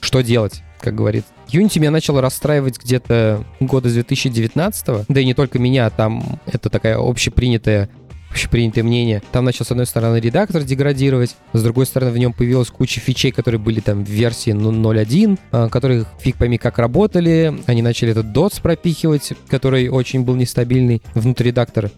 что 0.00 0.22
делать, 0.22 0.62
как 0.80 0.94
говорится. 0.94 1.30
Unity 1.48 1.78
меня 1.78 1.90
начало 1.90 2.20
расстраивать 2.20 2.78
где-то 2.82 3.44
года 3.60 3.88
с 3.88 3.92
2019 3.94 5.06
да 5.08 5.20
и 5.20 5.24
не 5.24 5.34
только 5.34 5.58
меня, 5.58 5.90
там 5.90 6.40
это 6.46 6.70
такая 6.70 6.98
общепринятая 6.98 7.88
общепринятое 8.30 8.84
мнение. 8.84 9.22
Там 9.32 9.46
начал, 9.46 9.64
с 9.64 9.70
одной 9.70 9.86
стороны, 9.86 10.18
редактор 10.18 10.62
деградировать, 10.62 11.36
с 11.54 11.62
другой 11.62 11.86
стороны, 11.86 12.12
в 12.12 12.18
нем 12.18 12.34
появилась 12.34 12.68
куча 12.68 13.00
фичей, 13.00 13.32
которые 13.32 13.58
были 13.58 13.80
там 13.80 14.04
в 14.04 14.08
версии 14.08 14.52
0.1, 14.52 15.38
а, 15.52 15.68
которые 15.70 16.04
фиг 16.20 16.36
пойми 16.36 16.58
как 16.58 16.78
работали. 16.78 17.58
Они 17.64 17.80
начали 17.80 18.10
этот 18.10 18.26
DOTS 18.26 18.60
пропихивать, 18.60 19.32
который 19.48 19.88
очень 19.88 20.22
был 20.22 20.34
нестабильный 20.34 21.00
внутри 21.14 21.48
редактора. 21.48 21.90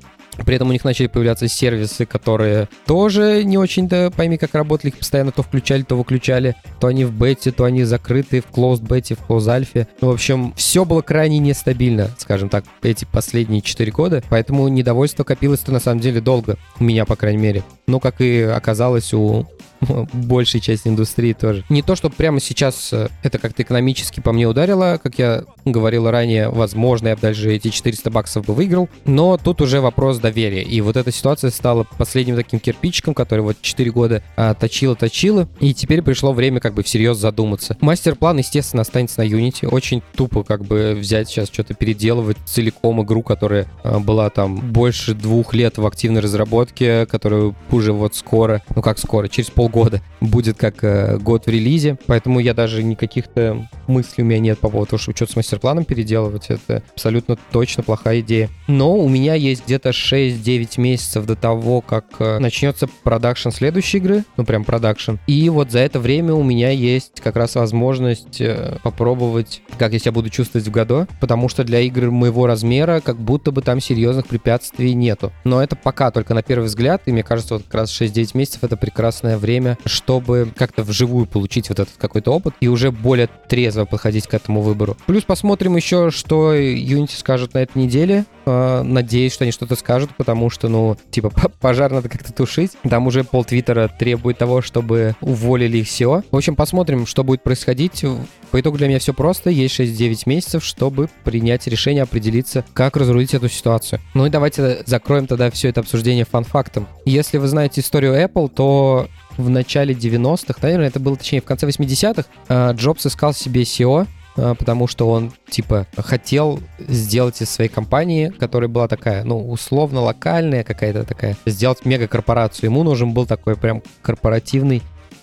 При 0.44 0.56
этом 0.56 0.68
у 0.68 0.72
них 0.72 0.84
начали 0.84 1.06
появляться 1.06 1.48
сервисы, 1.48 2.06
которые 2.06 2.68
тоже 2.86 3.44
не 3.44 3.58
очень-то 3.58 4.12
пойми, 4.14 4.38
как 4.38 4.54
работали. 4.54 4.90
Их 4.90 4.98
постоянно 4.98 5.32
то 5.32 5.42
включали, 5.42 5.82
то 5.82 5.96
выключали. 5.96 6.56
То 6.80 6.86
они 6.86 7.04
в 7.04 7.12
бете, 7.12 7.50
то 7.50 7.64
они 7.64 7.84
закрыты 7.84 8.40
в 8.40 8.50
closed 8.50 8.86
бете, 8.86 9.14
в 9.14 9.20
closed 9.28 9.48
альфе. 9.48 9.88
Ну, 10.00 10.08
в 10.08 10.12
общем, 10.12 10.52
все 10.56 10.84
было 10.84 11.02
крайне 11.02 11.38
нестабильно, 11.38 12.10
скажем 12.18 12.48
так, 12.48 12.64
эти 12.82 13.04
последние 13.04 13.62
4 13.62 13.90
года. 13.92 14.22
Поэтому 14.28 14.68
недовольство 14.68 15.24
копилось-то 15.24 15.72
на 15.72 15.80
самом 15.80 16.00
деле 16.00 16.20
долго. 16.20 16.56
У 16.78 16.84
меня, 16.84 17.04
по 17.04 17.16
крайней 17.16 17.42
мере. 17.42 17.62
Ну, 17.88 18.00
как 18.00 18.20
и 18.20 18.42
оказалось 18.42 19.12
у 19.12 19.46
большей 20.12 20.60
части 20.60 20.88
индустрии 20.88 21.32
тоже. 21.32 21.64
Не 21.68 21.82
то, 21.82 21.96
что 21.96 22.10
прямо 22.10 22.40
сейчас 22.40 22.92
э, 22.92 23.08
это 23.22 23.38
как-то 23.38 23.62
экономически 23.62 24.20
по 24.20 24.32
мне 24.32 24.46
ударило, 24.46 25.00
как 25.02 25.18
я 25.18 25.44
говорил 25.64 26.10
ранее, 26.10 26.48
возможно, 26.48 27.08
я 27.08 27.14
бы 27.16 27.22
даже 27.22 27.52
эти 27.52 27.68
400 27.68 28.10
баксов 28.10 28.46
бы 28.46 28.54
выиграл, 28.54 28.88
но 29.04 29.36
тут 29.36 29.60
уже 29.60 29.80
вопрос 29.80 30.18
доверия. 30.18 30.62
И 30.62 30.80
вот 30.80 30.96
эта 30.96 31.12
ситуация 31.12 31.50
стала 31.50 31.86
последним 31.96 32.36
таким 32.36 32.60
кирпичиком, 32.60 33.14
который 33.14 33.40
вот 33.40 33.56
4 33.60 33.90
года 33.90 34.22
а, 34.36 34.54
точила-точила, 34.54 35.48
и 35.60 35.74
теперь 35.74 36.02
пришло 36.02 36.32
время 36.32 36.60
как 36.60 36.74
бы 36.74 36.82
всерьез 36.82 37.16
задуматься. 37.16 37.76
Мастер-план, 37.80 38.38
естественно, 38.38 38.82
останется 38.82 39.20
на 39.20 39.26
Unity. 39.26 39.66
Очень 39.66 40.02
тупо 40.14 40.42
как 40.42 40.64
бы 40.64 40.94
взять 40.98 41.28
сейчас 41.28 41.48
что-то 41.48 41.74
переделывать 41.74 42.36
целиком 42.46 43.02
игру, 43.02 43.22
которая 43.22 43.66
а, 43.82 43.98
была 43.98 44.30
там 44.30 44.56
больше 44.56 45.14
двух 45.14 45.54
лет 45.54 45.78
в 45.78 45.86
активной 45.86 46.20
разработке, 46.20 47.06
которую 47.06 47.54
уже 47.78 47.92
вот 47.92 48.14
скоро, 48.14 48.62
ну 48.74 48.82
как 48.82 48.98
скоро, 48.98 49.28
через 49.28 49.50
пол 49.50 49.68
полгода 49.68 50.00
будет 50.20 50.56
как 50.56 50.82
э, 50.82 51.18
год 51.18 51.46
в 51.46 51.48
релизе, 51.48 51.96
поэтому 52.06 52.40
я 52.40 52.54
даже 52.54 52.82
никаких-то 52.82 53.68
мыслей 53.86 54.24
у 54.24 54.26
меня 54.26 54.40
нет 54.40 54.58
по 54.58 54.68
поводу 54.68 54.90
того, 54.90 54.98
чтобы 54.98 55.16
что-то 55.16 55.32
с 55.32 55.36
мастер-планом 55.36 55.84
переделывать. 55.84 56.46
Это 56.48 56.82
абсолютно 56.92 57.38
точно 57.52 57.82
плохая 57.82 58.20
идея. 58.20 58.48
Но 58.66 58.96
у 58.96 59.08
меня 59.08 59.34
есть 59.34 59.64
где-то 59.64 59.90
6-9 59.90 60.80
месяцев 60.80 61.26
до 61.26 61.36
того, 61.36 61.80
как 61.80 62.04
э, 62.18 62.38
начнется 62.38 62.88
продакшн 63.02 63.50
следующей 63.50 63.98
игры, 63.98 64.24
ну 64.36 64.44
прям 64.44 64.64
продакшн. 64.64 65.16
И 65.26 65.48
вот 65.50 65.70
за 65.70 65.80
это 65.80 66.00
время 66.00 66.34
у 66.34 66.42
меня 66.42 66.70
есть 66.70 67.20
как 67.20 67.36
раз 67.36 67.54
возможность 67.54 68.40
э, 68.40 68.78
попробовать, 68.82 69.62
как 69.78 69.92
я 69.92 69.98
себя 69.98 70.12
буду 70.12 70.30
чувствовать 70.30 70.66
в 70.66 70.70
году, 70.70 71.06
потому 71.20 71.48
что 71.48 71.64
для 71.64 71.80
игр 71.80 72.10
моего 72.10 72.46
размера 72.46 73.00
как 73.00 73.18
будто 73.18 73.52
бы 73.52 73.62
там 73.62 73.80
серьезных 73.80 74.26
препятствий 74.26 74.94
нету. 74.94 75.32
Но 75.44 75.62
это 75.62 75.76
пока 75.76 76.10
только 76.10 76.34
на 76.34 76.42
первый 76.42 76.64
взгляд, 76.64 77.02
и 77.06 77.12
мне 77.12 77.22
кажется, 77.22 77.54
вот 77.54 77.64
как 77.68 77.82
раз 77.82 78.00
6-9 78.00 78.30
месяцев 78.34 78.64
это 78.64 78.76
прекрасное 78.76 79.38
время 79.38 79.78
чтобы 79.84 80.52
как-то 80.56 80.82
вживую 80.82 81.26
получить 81.26 81.68
вот 81.68 81.80
этот 81.80 81.94
какой-то 81.96 82.32
опыт 82.32 82.54
и 82.60 82.68
уже 82.68 82.90
более 82.90 83.28
трезво 83.48 83.84
подходить 83.84 84.26
к 84.26 84.34
этому 84.34 84.60
выбору. 84.60 84.96
Плюс 85.06 85.24
посмотрим 85.24 85.76
еще, 85.76 86.10
что 86.10 86.54
Unity 86.54 87.16
скажут 87.16 87.54
на 87.54 87.58
этой 87.58 87.78
неделе. 87.78 88.24
А, 88.46 88.82
надеюсь, 88.82 89.32
что 89.32 89.44
они 89.44 89.52
что-то 89.52 89.76
скажут, 89.76 90.10
потому 90.16 90.50
что, 90.50 90.68
ну, 90.68 90.96
типа, 91.10 91.30
пожар 91.60 91.90
надо 91.90 92.08
как-то 92.08 92.32
тушить. 92.32 92.72
Там 92.88 93.06
уже 93.06 93.24
пол 93.24 93.44
Твиттера 93.44 93.88
требует 93.88 94.38
того, 94.38 94.62
чтобы 94.62 95.16
уволили 95.20 95.78
их 95.78 95.88
SEO. 95.88 96.24
В 96.30 96.36
общем, 96.36 96.56
посмотрим, 96.56 97.06
что 97.06 97.24
будет 97.24 97.42
происходить. 97.42 98.04
По 98.50 98.60
итогу 98.60 98.78
для 98.78 98.88
меня 98.88 98.98
все 98.98 99.12
просто. 99.12 99.50
Есть 99.50 99.78
6-9 99.78 100.22
месяцев, 100.26 100.64
чтобы 100.64 101.08
принять 101.24 101.66
решение, 101.66 102.02
определиться, 102.02 102.64
как 102.72 102.96
разрулить 102.96 103.34
эту 103.34 103.48
ситуацию. 103.48 104.00
Ну 104.14 104.26
и 104.26 104.30
давайте 104.30 104.82
закроем 104.86 105.26
тогда 105.26 105.50
все 105.50 105.68
это 105.68 105.80
обсуждение 105.80 106.24
фан-фактом. 106.24 106.86
Если 107.04 107.38
вы 107.38 107.46
знаете 107.46 107.57
историю 107.66 108.14
Apple, 108.14 108.48
то 108.48 109.08
в 109.36 109.48
начале 109.48 109.94
90-х, 109.94 110.58
наверное, 110.62 110.88
это 110.88 111.00
было, 111.00 111.16
точнее, 111.16 111.40
в 111.40 111.44
конце 111.44 111.66
80-х, 111.66 112.24
а, 112.48 112.72
Джобс 112.72 113.06
искал 113.06 113.32
себе 113.32 113.62
SEO, 113.62 114.06
а, 114.36 114.54
потому 114.54 114.86
что 114.86 115.08
он, 115.08 115.32
типа, 115.48 115.86
хотел 115.96 116.60
сделать 116.78 117.40
из 117.40 117.50
своей 117.50 117.70
компании, 117.70 118.28
которая 118.28 118.68
была 118.68 118.88
такая, 118.88 119.24
ну, 119.24 119.48
условно 119.48 120.00
локальная 120.00 120.64
какая-то 120.64 121.04
такая, 121.04 121.36
сделать 121.46 121.84
мегакорпорацию. 121.84 122.70
Ему 122.70 122.82
нужен 122.82 123.12
был 123.12 123.26
такой 123.26 123.56
прям 123.56 123.82
корпоративный 124.02 124.82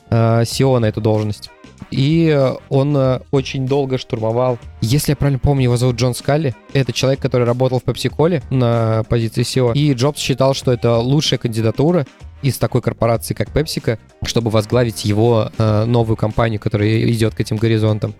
SEO 0.09 0.79
на 0.79 0.85
эту 0.85 1.01
должность. 1.01 1.49
И 1.91 2.53
он 2.69 2.95
э, 2.97 3.19
очень 3.31 3.67
долго 3.67 3.97
штурмовал. 3.97 4.57
Если 4.81 5.11
я 5.11 5.15
правильно 5.15 5.39
помню, 5.39 5.63
его 5.63 5.77
зовут 5.77 5.97
Джон 5.97 6.13
Скалли. 6.13 6.55
Это 6.73 6.91
человек, 6.93 7.21
который 7.21 7.45
работал 7.45 7.79
в 7.79 7.83
Pepsi-Cola 7.83 8.43
на 8.49 9.03
позиции 9.07 9.43
SEO. 9.43 9.73
И 9.73 9.93
Джобс 9.93 10.19
считал, 10.19 10.53
что 10.53 10.71
это 10.71 10.97
лучшая 10.97 11.37
кандидатура 11.37 12.05
из 12.45 12.59
такой 12.59 12.81
корпорации, 12.81 13.33
как 13.33 13.49
PepsiCo, 13.49 13.97
чтобы 14.23 14.51
возглавить 14.51 15.03
его 15.03 15.51
э, 15.57 15.85
новую 15.85 16.15
компанию, 16.15 16.59
которая 16.59 17.01
идет 17.09 17.33
к 17.33 17.39
этим 17.39 17.57
горизонтам. 17.57 18.13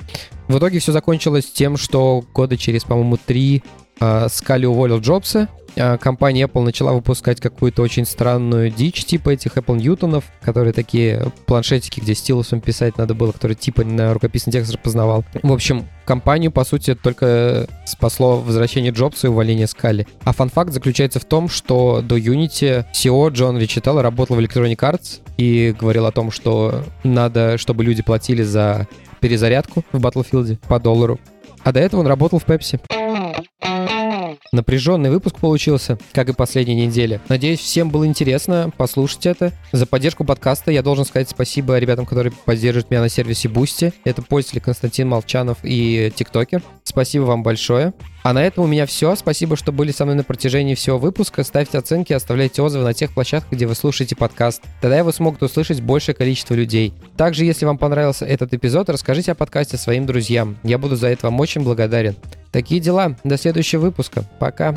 В 0.48 0.58
итоге 0.58 0.80
все 0.80 0.92
закончилось 0.92 1.46
тем, 1.46 1.78
что 1.78 2.24
года 2.34 2.58
через, 2.58 2.84
по-моему, 2.84 3.18
три 3.24 3.64
э, 4.00 4.28
Скали 4.30 4.66
уволил 4.66 5.00
Джобса, 5.00 5.48
компания 6.00 6.44
Apple 6.44 6.64
начала 6.64 6.94
выпускать 6.94 7.40
какую-то 7.40 7.82
очень 7.82 8.06
странную 8.06 8.70
дичь, 8.70 9.06
типа 9.06 9.32
этих 9.32 9.58
Apple 9.58 9.78
Ньютонов, 9.78 10.26
которые 10.42 10.74
такие 10.74 11.32
планшетики, 11.46 12.00
где 12.00 12.16
стилусом 12.16 12.62
писать 12.62 12.98
надо 12.98 13.14
было, 13.14 13.32
которые 13.32 13.56
типа 13.56 13.84
на 13.84 14.14
рукописный 14.14 14.54
текст 14.54 14.72
распознавал. 14.72 15.26
В 15.44 15.52
общем, 15.52 15.88
компанию, 16.06 16.52
по 16.52 16.64
сути, 16.64 16.96
только 16.96 17.68
спасло 17.86 18.38
возвращение 18.38 18.92
Джобса 18.92 19.28
и 19.28 19.30
увольнение 19.30 19.68
Скали. 19.68 20.08
А 20.24 20.34
фан-факт 20.34 20.72
заключается 20.72 21.20
в 21.20 21.26
том, 21.26 21.50
что 21.50 22.02
до 22.02 22.18
Unity 22.18 22.86
CEO 22.94 23.30
Джон 23.32 23.58
Ричителло 23.58 24.02
работал 24.02 24.36
в 24.36 24.40
Electronic 24.40 24.78
Arts 24.78 25.22
и 25.38 25.76
говорил 25.78 26.06
о 26.06 26.12
том, 26.12 26.32
что 26.32 26.84
надо, 27.04 27.58
чтобы 27.58 27.84
люди 27.84 28.02
платили 28.02 28.44
за 28.44 28.88
перезарядку 29.20 29.84
в 29.92 29.98
Battlefield 30.00 30.60
по 30.68 30.80
доллару. 30.80 31.20
А 31.64 31.72
до 31.72 31.80
этого 31.80 32.02
он 32.02 32.08
работал 32.08 32.40
в 32.40 32.46
Pepsi. 32.46 32.80
Напряженный 34.56 35.10
выпуск 35.10 35.40
получился, 35.40 35.98
как 36.14 36.30
и 36.30 36.34
последней 36.34 36.76
неделе. 36.76 37.20
Надеюсь, 37.28 37.60
всем 37.60 37.90
было 37.90 38.08
интересно 38.08 38.72
послушать 38.78 39.26
это. 39.26 39.52
За 39.74 39.86
поддержку 39.86 40.24
подкаста 40.24 40.72
я 40.72 40.82
должен 40.82 41.04
сказать 41.04 41.30
спасибо 41.30 41.78
ребятам, 41.78 42.06
которые 42.06 42.32
поддерживают 42.46 42.90
меня 42.90 43.02
на 43.02 43.10
сервисе 43.10 43.50
Boosty. 43.50 43.94
Это 44.06 44.22
пользователи 44.22 44.62
Константин 44.62 45.10
Молчанов 45.10 45.58
и 45.64 46.10
ТикТокер. 46.16 46.64
Спасибо 46.86 47.24
вам 47.24 47.44
большое. 47.44 47.94
А 48.26 48.34
на 48.34 48.44
этом 48.44 48.64
у 48.64 48.68
меня 48.68 48.88
все. 48.88 49.16
Спасибо, 49.16 49.56
что 49.56 49.72
были 49.72 49.92
со 49.92 50.04
мной 50.04 50.16
на 50.16 50.24
протяжении 50.24 50.74
всего 50.74 50.98
выпуска. 50.98 51.44
Ставьте 51.44 51.78
оценки, 51.78 52.12
оставляйте 52.12 52.64
отзывы 52.64 52.84
на 52.84 52.96
тех 52.96 53.14
площадках, 53.14 53.52
где 53.52 53.68
вы 53.68 53.76
слушаете 53.76 54.16
подкаст. 54.16 54.64
Тогда 54.82 54.98
его 54.98 55.12
смогут 55.12 55.44
услышать 55.44 55.80
большее 55.80 56.16
количество 56.16 56.56
людей. 56.56 56.96
Также, 57.18 57.46
если 57.46 57.66
вам 57.66 57.78
понравился 57.78 58.26
этот 58.26 58.52
эпизод, 58.52 58.90
расскажите 58.90 59.34
о 59.34 59.36
подкасте 59.36 59.78
своим 59.78 60.08
друзьям. 60.08 60.58
Я 60.64 60.80
буду 60.80 60.96
за 60.96 61.10
это 61.10 61.28
вам 61.28 61.40
очень 61.40 61.62
благодарен. 61.62 62.16
Такие 62.52 62.82
дела. 62.82 63.16
До 63.24 63.38
следующего 63.38 63.82
выпуска. 63.82 64.24
Пока. 64.40 64.74